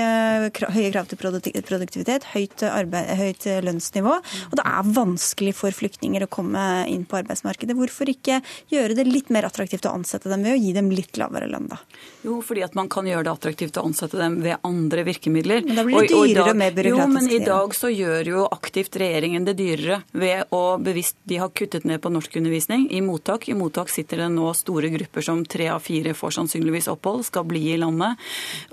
[0.72, 4.14] høye krav til produktivitet, høyt, arbeid, høyt, lønnsnivå.
[4.48, 7.76] Og det er vanskelig for flyktninger å komme inn på arbeidsmarkedet.
[7.78, 8.40] Hvorfor ikke
[8.72, 11.68] gjøre det litt mer attraktivt å ansette dem ved å gi dem litt lavere lønn,
[11.72, 11.80] da?
[12.24, 15.64] Jo, fordi at man kan gjøre det attraktivt å ansette dem ved andre virkemidler.
[15.66, 17.08] Men da blir det dyrere og, og, og mer byråkratisk.
[17.08, 21.38] Jo, men i dag så gjør jo aktivt regjeringen det dyrere ved å bevisst De
[21.40, 23.48] har kuttet ned på norskundervisning i mottak.
[23.48, 27.46] I mottak sitter det nå store grupper som tre av fire får sannsynligvis opphold, skal
[27.48, 28.20] bli i landet.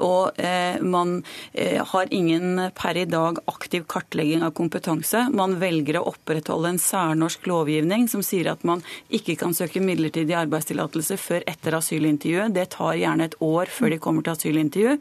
[0.04, 1.20] Og eh, man
[1.54, 5.28] eh, har ingen per i dag aktiv kartlegging av kompetanse.
[5.36, 8.84] Man velger å opprettholde en særnorsk lovgivning som sier at man
[9.14, 12.56] ikke kan søke midlertidig arbeidstillatelse før etter asylintervjuet.
[12.56, 14.98] Det tar gjerne et år før de kommer til asylintervju.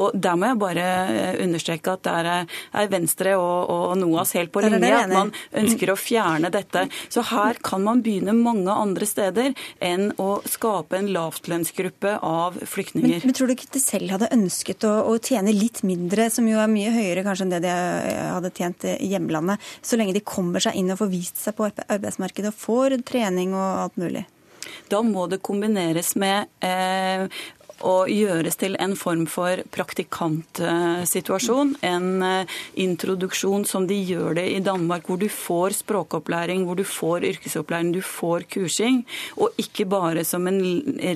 [0.00, 4.52] Og der må jeg bare eh, understreke at der er Venstre og, og NOAS helt
[4.54, 4.92] på linje.
[5.00, 6.86] At man ønsker å fjerne dette.
[7.08, 9.54] Så her kan man begynne mange andre steder
[9.84, 13.20] enn å skape en lavtlønnsgruppe av flyktninger.
[13.20, 16.46] Men, men, tror du ikke de selv hadde ønsket å, å, tjene litt mindre, som
[16.48, 17.74] jo er mye høyere kanskje enn det de
[18.36, 21.68] hadde tjent i hjemlandet, så lenge de kommer seg inn og får vist seg på
[21.70, 24.24] arbeidsmarkedet får trening og alt mulig?
[24.90, 27.26] Da må det kombineres med eh,
[27.86, 31.74] å gjøres til en form for praktikantsituasjon.
[31.86, 36.84] En eh, introduksjon som de gjør det i Danmark, hvor du får språkopplæring, hvor du
[36.86, 39.02] får yrkesopplæring, du får kursing.
[39.40, 40.60] Og ikke bare som en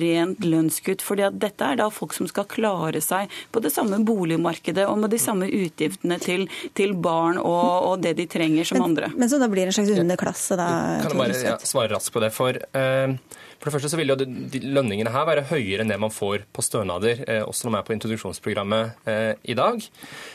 [0.05, 1.05] rent lønnskutt.
[1.05, 5.13] For dette er da folk som skal klare seg på det samme boligmarkedet og med
[5.13, 6.47] de samme utgiftene til,
[6.77, 9.11] til barn og, og, det de trenger som men, andre.
[9.15, 10.69] Men så da blir det en slags underklasse, da?
[11.03, 12.31] Kan jeg bare ja, svare raskt på det?
[12.35, 13.15] For uh,
[13.59, 16.45] for det første så vil jo de lønningene her være høyere enn det man får
[16.55, 19.81] på stønader, eh, også når man er på introduksjonsprogrammet eh, i dag.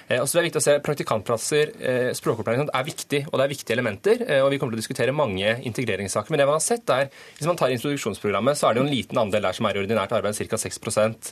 [0.09, 1.73] Eh, og så er det viktig å se Praktikantplasser,
[2.17, 4.23] språkopplæring er viktig, og det er viktige elementer.
[4.43, 6.33] og Vi kommer til å diskutere mange integreringssaker.
[6.33, 8.95] Men det man har sett er, hvis man tar introduksjonsprogrammet, så er det jo en
[8.95, 10.61] liten andel der som er i ordinært arbeid, ca.
[10.61, 10.81] 6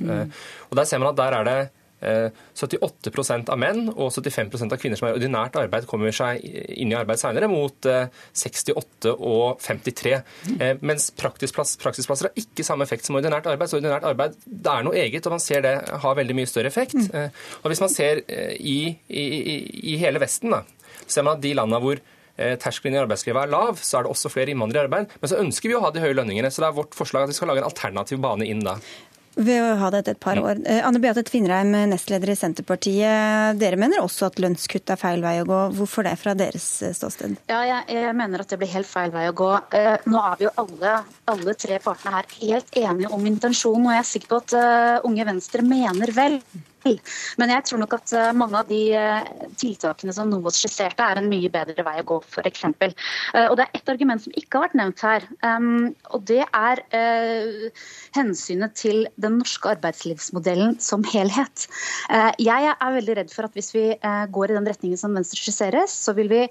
[0.00, 0.32] mm.
[0.70, 1.58] Og Der ser man at der er det
[2.00, 6.42] 78 eh, av menn og 75% av kvinner som er i ordinært arbeid, kommer seg
[6.44, 10.14] inn i arbeid senere, mot 68 eh, og 53.
[10.58, 13.70] Eh, mens praksisplass, praksisplasser har ikke samme effekt som ordinært arbeid.
[13.70, 15.74] Så ordinært arbeid det er noe eget, og man ser det
[16.04, 16.94] har veldig mye større effekt.
[16.98, 17.34] Mm.
[17.62, 18.78] Og Hvis man ser i,
[19.08, 19.24] i,
[19.94, 20.62] i hele Vesten, da,
[21.06, 22.00] ser man at de landene hvor
[22.38, 25.14] terskelen i arbeidslivet er lav, så er det også flere innvandrere i arbeid.
[25.18, 27.32] Men så ønsker vi å ha de høye lønningene, så det er vårt forslag at
[27.32, 28.76] vi skal lage en alternativ bane inn da
[29.38, 30.60] ved å ha dette et par år.
[30.66, 33.58] Eh, Anne Beate Tvinnereim, nestleder i Senterpartiet.
[33.60, 35.60] Dere mener også at lønnskutt er feil vei å gå.
[35.78, 37.38] Hvorfor det, fra deres eh, ståsted?
[37.50, 39.52] Ja, jeg, jeg mener at det blir helt feil vei å gå.
[39.78, 40.96] Eh, nå er vi jo alle,
[41.30, 45.28] alle tre partene her helt enige om intensjonen, og jeg er sikker på at Unge
[45.28, 46.40] Venstre mener vel.
[46.86, 51.20] Men jeg tror nok at eh, mange av de eh, tiltakene som Novos skisserte, er
[51.20, 52.64] en mye bedre vei å gå, f.eks.
[52.86, 55.26] Eh, og det er ett argument som ikke har vært nevnt her.
[56.14, 56.82] Og det er
[58.16, 61.66] hensynet til den norske arbeidslivsmodellen som helhet.
[62.40, 63.84] Jeg er veldig redd for at hvis vi
[64.34, 66.42] går i den retningen som Venstre skisseres, så vil vi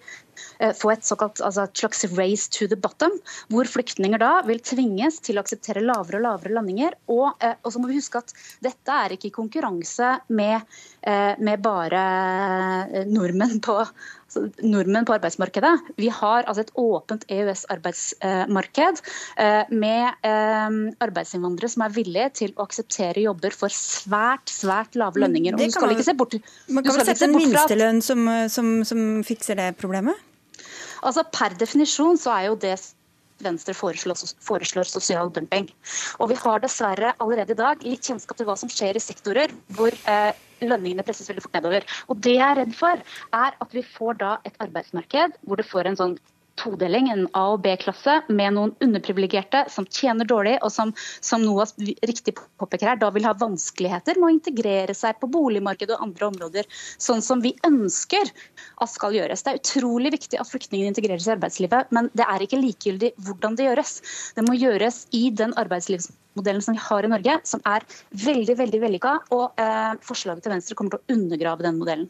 [0.78, 3.14] få et såkalt altså et slags race to the bottom,
[3.54, 6.98] hvor flyktninger da vil tvinges til å akseptere lavere og lavere landinger.
[7.12, 8.34] Og, eh, og så må vi huske at
[8.64, 10.62] dette er ikke i konkurranse med,
[11.04, 13.78] eh, med bare nordmenn på,
[14.28, 15.74] altså nordmenn på arbeidsmarkedet.
[15.98, 19.02] Vi har altså et åpent EØS-arbeidsmarked
[19.72, 20.28] med
[21.00, 25.54] arbeidsinnvandrere som er villige til å akseptere jobber for svært svært lave lønninger.
[25.56, 29.24] Og du skal ikke se bort, man kan vel sette en minstelønn som, som, som
[29.28, 30.27] fikser det problemet?
[31.04, 32.78] Altså Per definisjon så er jo det
[33.46, 35.68] Venstre foreslår, foreslår, sosial dumping.
[36.18, 39.54] Og vi har dessverre allerede i dag litt kjennskap til hva som skjer i sektorer
[39.78, 40.32] hvor eh,
[40.64, 41.86] lønningene presses veldig fort nedover.
[42.10, 43.04] Og det jeg er redd for,
[43.38, 46.18] er at vi får da et arbeidsmarked hvor det får en sånn
[46.60, 50.94] todeling, en A- og B-klasse, med noen underprivilegerte som tjener dårlig, og som,
[51.24, 51.70] som Noah
[52.08, 56.30] riktig påpeker her, da vil ha vanskeligheter med å integrere seg på boligmarkedet og andre
[56.32, 56.70] områder,
[57.02, 59.46] sånn som vi ønsker at skal gjøres.
[59.46, 63.58] Det er utrolig viktig at flyktningene integreres i arbeidslivet, men det er ikke likegyldig hvordan
[63.58, 63.98] det gjøres.
[64.38, 67.86] Det må gjøres i den arbeidslivsmodellen som vi har i Norge, som er
[68.28, 72.10] veldig veldig vellykka, og eh, forslaget til Venstre kommer til å undergrave den modellen.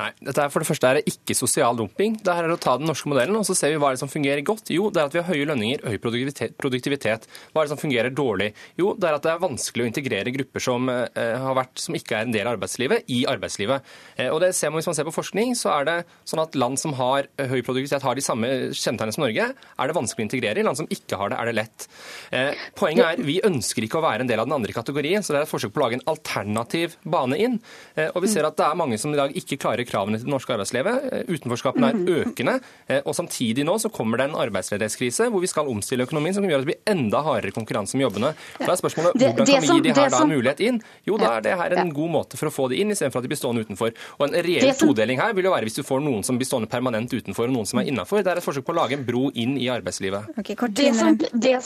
[0.00, 2.16] Nei, dette er For det første er det ikke sosial dumping.
[2.24, 4.10] Det er å ta den norske modellen og så ser vi hva er det som
[4.10, 4.70] fungerer godt.
[4.72, 7.26] Jo, det er at vi har høye lønninger, høy produktivitet.
[7.52, 8.50] Hva er det som fungerer dårlig?
[8.80, 12.16] Jo, det er at det er vanskelig å integrere grupper som, eh, vært, som ikke
[12.16, 13.90] er en del av arbeidslivet, i arbeidslivet.
[14.16, 16.54] Eh, og det ser man, Hvis man ser på forskning, så er det sånn at
[16.56, 19.50] land som har høy produktivitet, har de samme kjennetegnene som Norge.
[19.52, 20.58] Er det vanskelig å integrere?
[20.58, 21.88] I land som ikke har det, er det lett.
[22.32, 25.34] Eh, poenget er vi ønsker ikke å være en del av den andre kategorien, så
[25.34, 27.60] det er et forsøk på å lage en alternativ bane inn.
[27.96, 30.28] Eh, og vi ser at det er mange som i dag ikke klarer kravene til
[30.28, 31.10] det norske arbeidslivet.
[31.30, 32.30] Utenforskapen utenforskapene er mhm.
[32.30, 32.54] økende.
[32.88, 36.44] Eh, og samtidig nå så kommer det en arbeidsledighetskrise hvor vi skal omstille økonomien, som
[36.44, 38.32] gjør at det blir enda hardere konkurranse om jobbene.
[38.58, 40.80] Da er spørsmålet hvordan kan vi gi de her da en mulighet inn?
[41.08, 43.28] Jo, da er det her en god måte for å få de inn, istedenfor at
[43.28, 43.94] de blir stående utenfor.
[44.18, 46.70] Og en reell todeling her vil jo være hvis du får noen som blir stående
[46.70, 48.24] permanent utenfor, og noen som er innafor.
[48.24, 50.34] Det er et forsøk på å lage en bro inn i arbeidslivet.
[50.40, 51.56] Okay, det, som, det,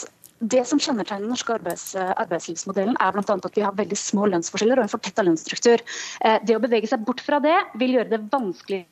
[0.40, 3.36] det som kjennetegner den norske arbeids, arbeidslivsmodellen, er bl.a.
[3.36, 5.84] at vi har veldig små lønnsforskjeller og en fortetta lønnsstruktur.
[6.20, 8.84] Eh, det å bevege seg bort fra det vil gjøre det vanskelig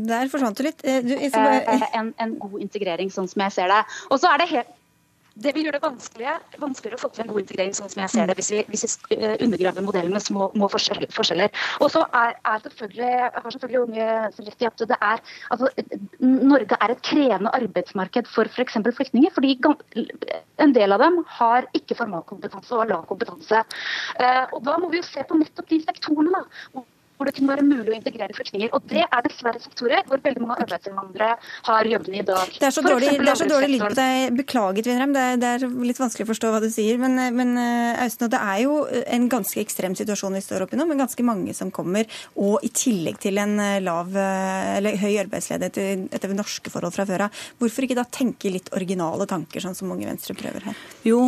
[0.00, 0.80] der forsvant du litt.
[0.84, 1.12] Eh, du.
[1.12, 3.80] Eh, en, en, god integrering, sånn som jeg ser det.
[4.08, 4.76] Og så er det helt
[5.34, 8.30] det vil gjøre det vanskeligere, å få til en god integrering, sånn som jeg ser
[8.30, 11.50] det, hvis vi, hvis vi eh, undergraver modellen med små, små forskjeller.
[11.80, 14.08] Og så er, er selvfølgelig, har selvfølgelig unge
[14.50, 15.24] rett i at det er
[15.54, 15.70] altså,
[16.20, 18.78] Norge er et krevende arbeidsmarked for f.eks.
[18.80, 19.30] For flyktninger.
[19.34, 19.56] fordi
[20.60, 23.62] en del av dem har ikke formalkompetanse og har lav kompetanse.
[24.18, 26.42] Eh, og Da må vi jo se på nettopp de sektorene.
[26.74, 26.84] da,
[27.20, 28.70] hvor det kunne være mulig å integrere flyktninger.
[28.72, 31.34] Og det er dessverre sektorer hvor veldig mange arbeidsinnvandrere
[31.66, 32.54] har jobbene i dag.
[32.56, 34.38] Det er så dårlig, det er så dårlig lyd på deg.
[34.38, 35.12] Beklaget, Tvinrem.
[35.12, 36.96] Det, det, er litt vanskelig å forstå hva du sier.
[37.02, 40.80] Men, men eh, Austen, det er jo en ganske ekstrem situasjon vi står oppe i
[40.80, 42.08] nå, med ganske mange som kommer.
[42.40, 47.04] Og i tillegg til en eh, lav, eh, eller høy arbeidsledighet etter norske forhold fra
[47.10, 47.44] før av.
[47.60, 50.80] Hvorfor ikke da tenke litt originale tanker, sånn som Unge Venstre prøver her?
[51.04, 51.20] Jo,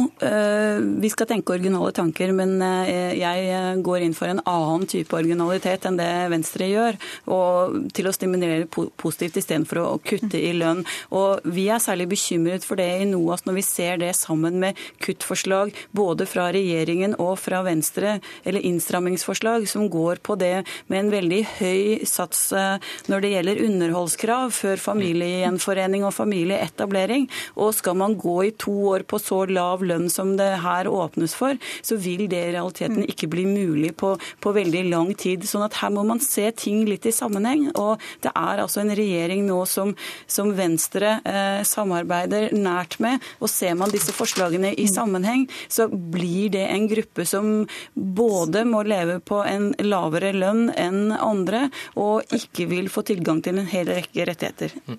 [1.02, 5.98] vi skal tenke originale tanker, men jeg går inn for en annen type originalitet enn
[6.00, 6.98] det Venstre gjør,
[7.32, 10.84] og til å stimulere positivt istedenfor å kutte i lønn.
[11.10, 14.78] Og Vi er særlig bekymret for det i NOAS når vi ser det sammen med
[15.02, 21.12] kuttforslag både fra regjeringen og fra Venstre, eller innstrammingsforslag som går på det med en
[21.12, 22.78] veldig høy sats eh,
[23.10, 27.28] når det gjelder underholdskrav før familiegjenforening og familieetablering.
[27.56, 31.34] Og skal man gå i to år på så lav lønn som det her åpnes
[31.38, 35.46] for, så vil det i realiteten ikke bli mulig på, på veldig lang tid.
[35.48, 37.70] sånn at at her må man se ting litt i sammenheng.
[37.80, 39.94] Og det er altså en regjering nå som,
[40.30, 43.22] som Venstre eh, samarbeider nært med.
[43.40, 47.50] Og ser man disse forslagene i sammenheng, så blir det en gruppe som
[47.94, 51.66] både må leve på en lavere lønn enn andre,
[51.98, 54.74] og ikke vil få tilgang til en hel rekke rettigheter.
[54.86, 54.98] Mm.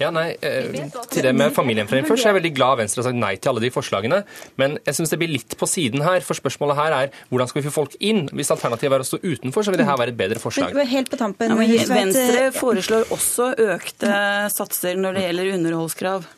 [0.00, 3.08] Ja, nei, eh, Til det med familiegjenforening først, så er jeg veldig glad Venstre har
[3.10, 4.22] sagt nei til alle de forslagene.
[4.60, 6.20] Men jeg syns det blir litt på siden her.
[6.24, 8.26] For spørsmålet her er hvordan skal vi få folk inn?
[8.32, 10.74] Hvis alternativet er å stå utenfor, så vil det her være et bedre forslag.
[10.76, 14.12] Men, helt på tampen, ja, Venstre foreslår også økte
[14.52, 16.28] satser når det gjelder underholdskrav.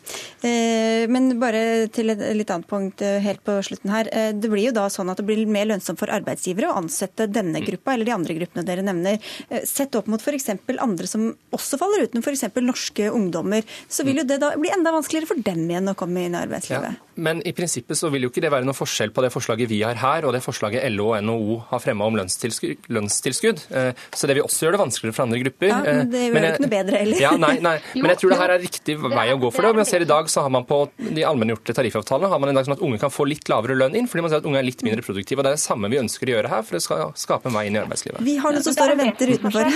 [0.45, 4.09] Eh, men bare til et litt annet punkt eh, helt på slutten her.
[4.13, 7.25] Eh, det blir jo da sånn at det blir mer lønnsomt for arbeidsgivere å ansette
[7.31, 9.17] denne gruppa eller de andre gruppene dere nevner.
[9.65, 10.51] Sett opp mot f.eks.
[10.77, 12.45] andre som også faller uten, f.eks.
[12.61, 13.65] norske ungdommer.
[13.89, 16.41] Så vil jo det da bli enda vanskeligere for dem igjen å komme inn i
[16.43, 17.01] arbeidslivet.
[17.01, 19.71] Ja, men i prinsippet så vil jo ikke det være noe forskjell på det forslaget
[19.71, 23.56] vi har her og det forslaget LO og NHO har fremma om lønnstilskudd.
[23.57, 24.17] Lønnstilskudd.
[24.17, 25.67] Så det vil også gjøre det vanskeligere for andre grupper.
[25.71, 27.21] Ja, Men det gjør det ikke noe bedre heller.
[27.21, 27.75] Ja, nei, nei.
[27.95, 29.73] Men jeg tror det her er riktig vei å gå for det.
[29.75, 32.59] Men jeg ser i dag så har man på de allmenngjorte tariffavtalene har man en
[32.59, 34.61] dag sånn at unge kan få litt lavere lønn inn, fordi man ser at unge
[34.61, 35.41] er litt mindre produktive.
[35.41, 37.57] og Det er det samme vi ønsker å gjøre her for det skal skape en
[37.57, 38.21] vei inn i arbeidslivet.
[38.27, 39.73] Vi har noen som står og venter utenfor.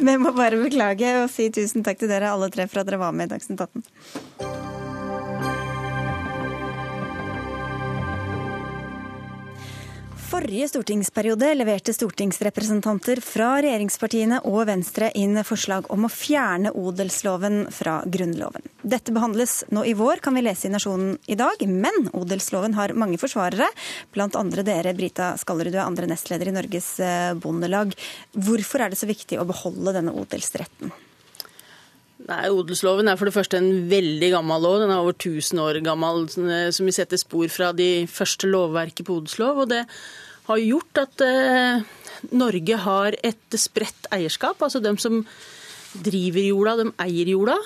[0.00, 3.02] Vi må bare beklage og si tusen takk til dere alle tre for at dere
[3.02, 4.83] var med i Dagsnytt 18.
[10.34, 18.00] Forrige stortingsperiode leverte stortingsrepresentanter fra regjeringspartiene og Venstre inn forslag om å fjerne odelsloven fra
[18.02, 18.66] Grunnloven.
[18.82, 21.62] Dette behandles nå i vår, kan vi lese i Nasjonen i dag.
[21.70, 23.68] Men odelsloven har mange forsvarere,
[24.10, 27.94] blant andre dere, Brita Skallerud, du er andre nestleder i Norges eh, Bondelag.
[28.34, 30.90] Hvorfor er det så viktig å beholde denne odelsretten?
[32.24, 34.82] Nei, Odelsloven er for det første en veldig gammel lov.
[34.82, 39.22] Den er over 1000 år gammel, som vi setter spor fra de første lovverket på
[39.22, 39.62] odelslov.
[39.62, 39.84] og det
[40.48, 41.84] har gjort at eh,
[42.36, 44.62] Norge har et spredt eierskap.
[44.62, 45.22] Altså dem som
[46.04, 47.58] driver jorda, de eier jorda.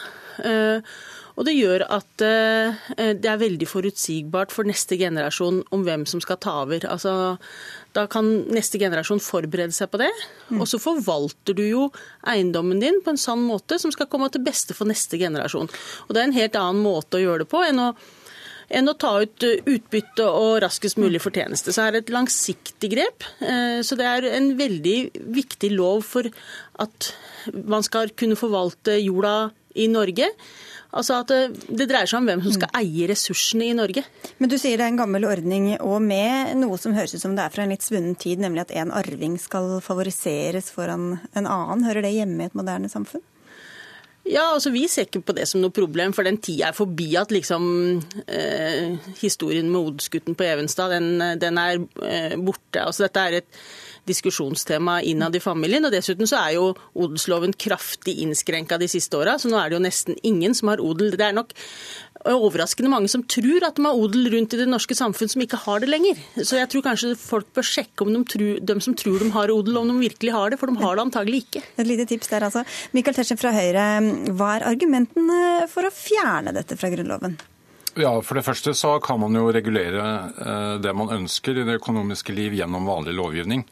[0.45, 0.99] Eh,
[1.39, 2.79] og det gjør at eh,
[3.15, 6.83] det er veldig forutsigbart for neste generasjon om hvem som skal ta over.
[6.91, 7.13] Altså,
[7.95, 10.11] da kan neste generasjon forberede seg på det.
[10.51, 10.59] Mm.
[10.59, 11.85] Og så forvalter du jo
[12.27, 15.71] eiendommen din på en sann måte som skal komme til beste for neste generasjon.
[16.09, 17.93] Og det er en helt annen måte å gjøre det på enn å
[18.69, 21.73] enn å ta ut eh, utbytte og raskest mulig fortjeneste.
[21.73, 23.27] Så det er et langsiktig grep.
[23.41, 24.99] Eh, så det er en veldig
[25.39, 26.29] viktig lov for
[26.83, 27.13] at
[27.55, 30.29] man skal kunne forvalte jorda i Norge.
[30.89, 34.03] Altså at det, det, dreier seg om hvem som skal eie ressursene i Norge.
[34.41, 37.37] Men du sier det er en gammel ordning, og med noe som høres ut som
[37.37, 41.45] det er fra en litt svunnen tid, nemlig at en arving skal favoriseres foran en
[41.49, 41.85] annen.
[41.89, 43.25] Hører det hjemme i et moderne samfunn?
[44.29, 47.09] Ja, altså Vi ser ikke på det som noe problem, for den tida er forbi
[47.17, 47.63] at liksom
[48.29, 52.83] eh, historien med odelsgutten på Evenstad, den, den er eh, borte.
[52.83, 53.63] Altså Dette er et
[54.09, 55.85] diskusjonstema innad i familien.
[55.85, 59.79] og Dessuten så er jo odelsloven kraftig innskrenka de siste åra, så nå er det
[59.79, 61.15] jo nesten ingen som har odel.
[61.17, 61.55] Det er nok
[62.27, 65.61] overraskende mange som tror at de har odel rundt i det norske samfunn, som ikke
[65.63, 66.19] har det lenger.
[66.41, 69.53] Så jeg tror kanskje folk bør sjekke om de, tror, de som tror de har
[69.55, 71.63] odel, om de virkelig har det, for de har det antagelig ikke.
[71.77, 72.65] Et lite tips der altså.
[72.97, 73.87] Michael Tetzschner fra Høyre,
[74.35, 77.39] hva er argumentene for å fjerne dette fra Grunnloven?
[77.99, 80.05] Ja, For det første så kan man jo regulere
[80.39, 83.65] eh, det man ønsker i det økonomiske liv gjennom vanlig lovgivning.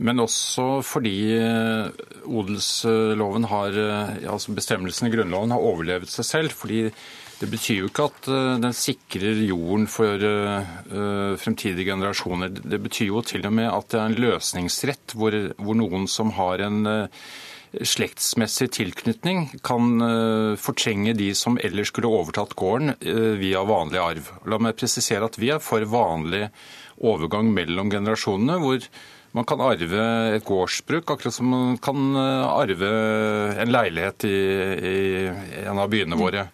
[0.00, 1.90] Men også fordi eh,
[2.24, 6.56] odelsloven har, eh, altså bestemmelsene i Grunnloven har overlevet seg selv.
[6.56, 6.88] fordi
[7.34, 12.52] Det betyr jo ikke at eh, den sikrer jorden for uh, fremtidige generasjoner.
[12.54, 16.30] Det betyr jo til og med at det er en løsningsrett hvor, hvor noen som
[16.38, 17.08] har en
[17.74, 19.98] slektsmessig tilknytning, kan
[20.62, 22.92] fortrenge de som ellers skulle overtatt gården
[23.40, 24.28] via vanlig arv.
[24.46, 26.44] La meg presisere at vi er for vanlig
[27.02, 28.86] overgang mellom generasjonene, hvor
[29.34, 30.06] man kan arve
[30.36, 32.94] et gårdsbruk, akkurat som man kan arve
[33.58, 34.38] en leilighet i,
[34.94, 36.46] i en av byene våre.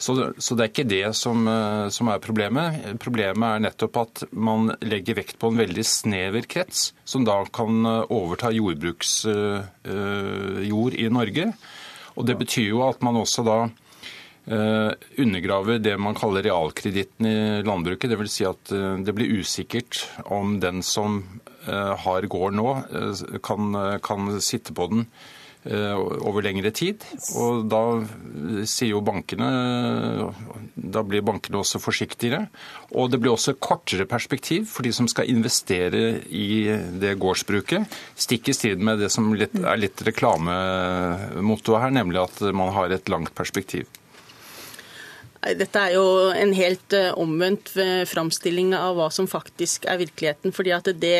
[0.00, 2.96] Så, så, det er ikke det som, eh, som, er problemet.
[3.02, 7.84] Problemet er nettopp at man legger vekt på en veldig snever krets, som da kan
[7.84, 11.52] eh, overta jordbruksjord eh, i Norge.
[12.16, 13.60] Og det betyr jo at man også da
[14.50, 18.10] undergraver det man kaller realkreditten i landbruket.
[18.10, 18.32] Dvs.
[18.32, 18.72] Si at
[19.04, 21.22] det blir usikkert om den som
[21.68, 22.72] har gård nå,
[23.46, 25.04] kan, kan sitte på den
[25.68, 27.04] over lengre tid.
[27.36, 27.82] Og da
[28.64, 29.48] sier jo bankene
[30.74, 32.46] Da blir bankene også forsiktigere.
[32.96, 36.64] Og det blir også kortere perspektiv for de som skal investere i
[37.02, 38.00] det gårdsbruket.
[38.16, 43.12] Stikk i strid med det som er litt reklamemottoet her, nemlig at man har et
[43.12, 43.88] langt perspektiv.
[45.40, 46.06] Dette er jo
[46.36, 50.52] en helt eh, omvendt eh, framstilling av hva som faktisk er virkeligheten.
[50.52, 51.14] fordi at det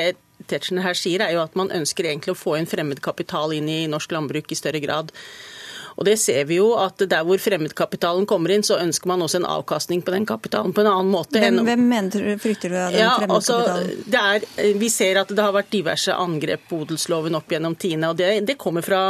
[0.48, 3.68] Tetzschner her sier, er jo at man ønsker egentlig å få en fremmed kapital inn
[3.68, 5.12] i norsk landbruk i større grad.
[6.00, 9.42] Og det ser vi jo at Der hvor fremmedkapitalen kommer inn, så ønsker man også
[9.42, 11.40] en avkastning på den kapitalen på en annen måte.
[11.42, 13.90] Hvem, hvem mener, frykter du av den ja, fremmedkapitalen?
[14.08, 18.08] Altså, vi ser at det har vært diverse angrep på odelsloven opp gjennom tiende.
[18.08, 19.02] og Det, det kommer fra,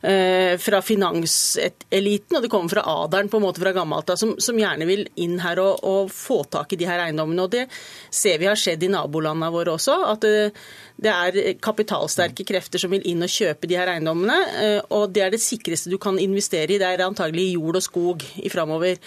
[0.00, 4.34] eh, fra finanseliten og det kommer fra adelen på en måte fra gammelt av, som,
[4.40, 7.44] som, gjerne vil inn her og, og, få tak i de her eiendommene.
[7.44, 7.66] og Det
[8.08, 10.00] ser vi har skjedd i nabolandene våre også.
[10.14, 10.52] at det,
[10.94, 14.36] det er kapitalsterke krefter som vil inn og kjøpe de her eiendommene.
[14.62, 16.80] Eh, og det er det sikreste du kan investere i.
[16.80, 19.00] Det er antagelig jord og skog i framover.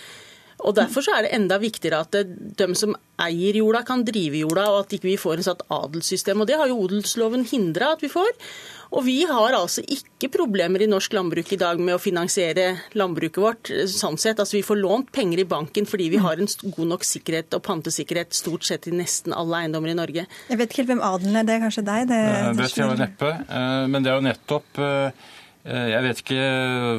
[0.65, 2.15] Og Derfor så er det enda viktigere at
[2.57, 5.67] de som eier jorda, kan drive jorda, og at ikke vi ikke får en sånn
[5.77, 6.41] adelssystem.
[6.41, 8.33] Og Det har jo odelsloven hindra at vi får.
[8.95, 13.41] Og vi har altså ikke problemer i norsk landbruk i dag med å finansiere landbruket
[13.43, 13.71] vårt.
[13.91, 14.39] sånn sett.
[14.39, 17.63] Altså Vi får lånt penger i banken fordi vi har en god nok sikkerhet og
[17.67, 20.27] pantesikkerhet stort sett i nesten alle eiendommer i Norge.
[20.49, 22.07] Jeg vet ikke helt hvem adelen er, det er kanskje deg?
[22.11, 23.33] Det, det vet jeg neppe.
[23.47, 25.27] Eh, men det er jo nettopp eh,
[25.67, 26.43] Eh, jeg vet ikke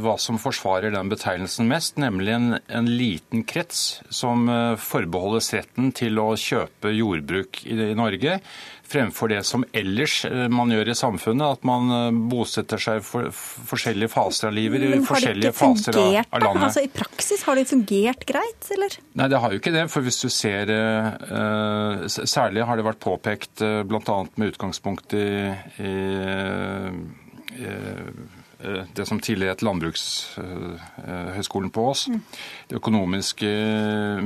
[0.05, 5.93] hva som forsvarer den betegnelsen mest, nemlig en, en, liten krets som eh, forbeholdes retten
[5.97, 8.39] til å kjøpe jordbruk i, i, Norge,
[8.89, 13.69] fremfor det som ellers eh, man gjør i samfunnet, at man bosetter seg for, for
[13.75, 16.69] forskjellige faser av livet i forskjellige faser av, av, landet.
[16.71, 18.99] Altså, I praksis har det fungert greit, eller?
[19.21, 19.87] Nei, det har jo ikke det.
[19.93, 24.19] For hvis du ser uh, Særlig har det vært påpekt uh, bl.a.
[24.37, 25.29] med utgangspunkt i,
[25.85, 26.93] i uh,
[27.59, 32.09] Eh, det som tidligere het Landbrukshøgskolen på Ås.
[32.11, 32.23] Mm.
[32.69, 33.51] Det økonomiske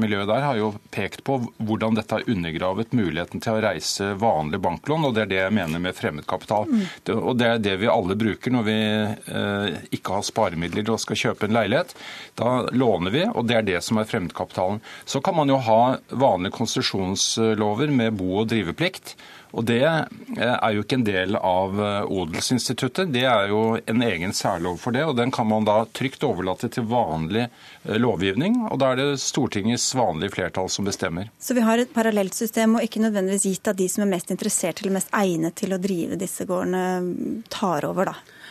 [0.01, 4.63] miljøet der har jo pekt på hvordan dette har undergravet muligheten til å reise vanlige
[4.65, 6.71] banklån, og det er det jeg mener med fremmedkapital.
[6.71, 6.87] Mm.
[7.05, 11.03] Det, og det er det vi alle bruker når vi eh, ikke har sparemidler og
[11.03, 11.93] skal kjøpe en leilighet.
[12.41, 14.81] Da låner vi, og det er det som er fremmedkapitalen.
[15.05, 19.17] Så kan man jo ha vanlige konstitusjonslover med bo- og driveplikt.
[19.53, 23.13] Og Det eh, er jo ikke en del av eh, odelsinstituttet.
[23.13, 26.71] Det er jo en egen særlov for det, og den kan man da trygt overlate
[26.73, 28.63] til vanlig eh, lovgivning.
[28.71, 31.29] og Da er det Stortingets vanlige flertall som bestemmer.
[31.39, 34.33] Så vi har et parallelt system, og ikke nødvendigvis gitt at de som er mest
[34.33, 38.42] interessert eller mest egnet til å drive disse gårdene, tar over, da?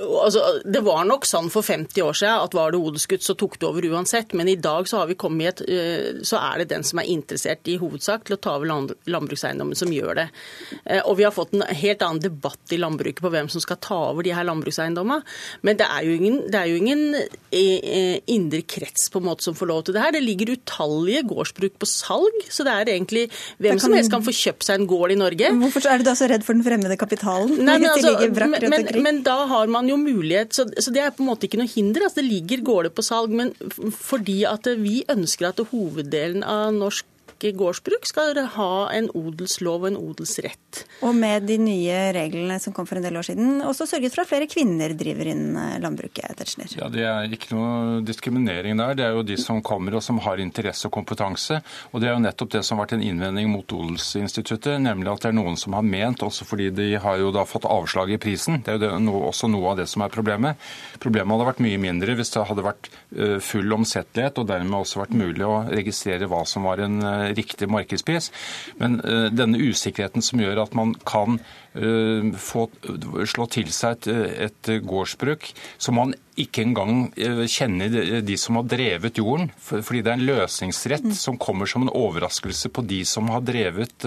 [0.00, 3.58] Altså, det var nok sånn for 50 år siden at var det odelsgutt, så tok
[3.60, 4.34] det over uansett.
[4.36, 7.00] Men i dag så, har vi kommet i et, eh, så er det den som
[7.02, 8.70] er interessert i hovedsak til å ta over
[9.10, 10.26] landbrukseiendommen, som gjør det.
[10.84, 13.80] Eh, og vi har fått en helt annen debatt i landbruket på hvem som skal
[13.82, 15.24] ta over de her landbrukseiendommene.
[15.66, 19.46] Men det er jo ingen, det er jo ingen eh, indre krets på en måte
[19.46, 20.16] som får lov til det her.
[20.16, 23.26] Det ligger utallige gårdsbruk på salg, så det er egentlig
[23.58, 23.84] hvem kan...
[23.84, 25.52] som helst kan få kjøpt seg en gård i Norge.
[25.60, 27.56] Hvorfor er du da så redd for den fremmede kapitalen?
[27.60, 31.14] Nei, men, altså, men, men, men da har man jo mulighet, så, så, det er
[31.14, 32.06] på en måte ikke noe hinder.
[32.06, 33.54] Altså, det ligger gårder på salg, men
[33.96, 37.06] fordi at vi ønsker at hoveddelen av norsk
[37.40, 40.84] gårdsbruk skal ha en odelslov og en odelsrett.
[41.06, 44.24] Og med de nye reglene som kom for en del år siden, også sørget for
[44.24, 46.36] at flere kvinner driver inn eh, landbruket?
[46.38, 46.70] Tetzschner.
[46.76, 48.96] Ja, Det er ikke noe diskriminering der.
[48.98, 51.60] Det er jo de som kommer og som har interesse og kompetanse.
[51.90, 55.24] Og det er jo nettopp det som har vært en innvending mot odelsinstituttet, nemlig at
[55.24, 58.20] det er noen som har ment, også fordi de har jo da fått avslag i
[58.20, 58.60] prisen.
[58.64, 60.60] Det er jo det, no, også noe av det som er problemet.
[61.02, 65.02] Problemet hadde vært mye mindre hvis det hadde vært eh, full omsettelighet og dermed også
[65.02, 68.30] vært mulig å registrere hva som var en eh, riktig markedspris.
[68.80, 68.98] Men
[69.36, 72.66] denne usikkerheten som gjør at man kan få
[73.30, 77.10] slå til seg et, et gårdsbruk som man ikke engang
[77.50, 79.50] kjenner de som har drevet jorden.
[79.60, 81.16] Fordi det er en løsningsrett mm.
[81.18, 84.06] som kommer som en overraskelse på de som har drevet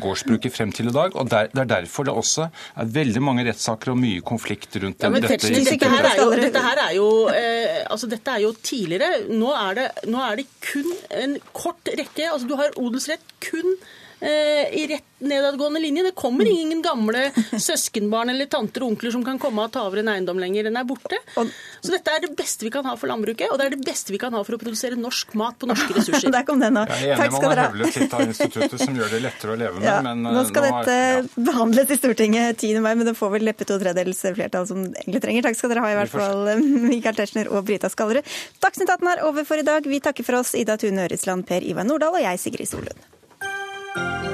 [0.00, 1.14] gårdsbruket frem til i dag.
[1.14, 5.10] og Det er derfor det også er veldig mange rettssaker og mye konflikt rundt ja,
[5.12, 5.50] men dette.
[5.54, 9.26] Dette her er jo, dette her er jo, eh, altså dette er jo tidligere.
[9.32, 12.30] Nå er, det, nå er det kun en kort rekke.
[12.30, 16.02] altså Du har odelsrett kun eh, i rett nedadgående linje.
[16.02, 20.02] Det kommer ingen gamle søskenbarn eller tanter og onkler som kan komme og ta over
[20.02, 20.68] en eiendom lenger.
[20.68, 21.18] Den er borte.
[21.34, 24.14] Så dette er det beste vi kan ha for landbruket, og det er det beste
[24.14, 26.32] vi kan ha for å produsere norsk mat på norske ressurser.
[26.34, 26.84] Der kom den nå.
[26.90, 29.88] Jeg er enig med høvlet litt av instituttet som gjør det lettere å leve med,
[29.88, 31.24] ja, men Nå skal nå dette ja.
[31.50, 32.82] behandles i Stortinget 10.
[32.84, 35.48] mai, men det får vel leppe to tredjedels flertall som det egentlig trenger.
[35.48, 36.52] Takk skal dere ha i hvert fall,
[36.88, 38.36] Michael Tetzschner og Brita Skallerud.
[38.64, 39.88] Dagsnytt 18 er over for i dag.
[39.88, 43.13] Vi takker for oss, Ida Tune Øresland, Per Ivar Nordahl og jeg, Sigrid Solund.
[43.94, 44.33] Thank you.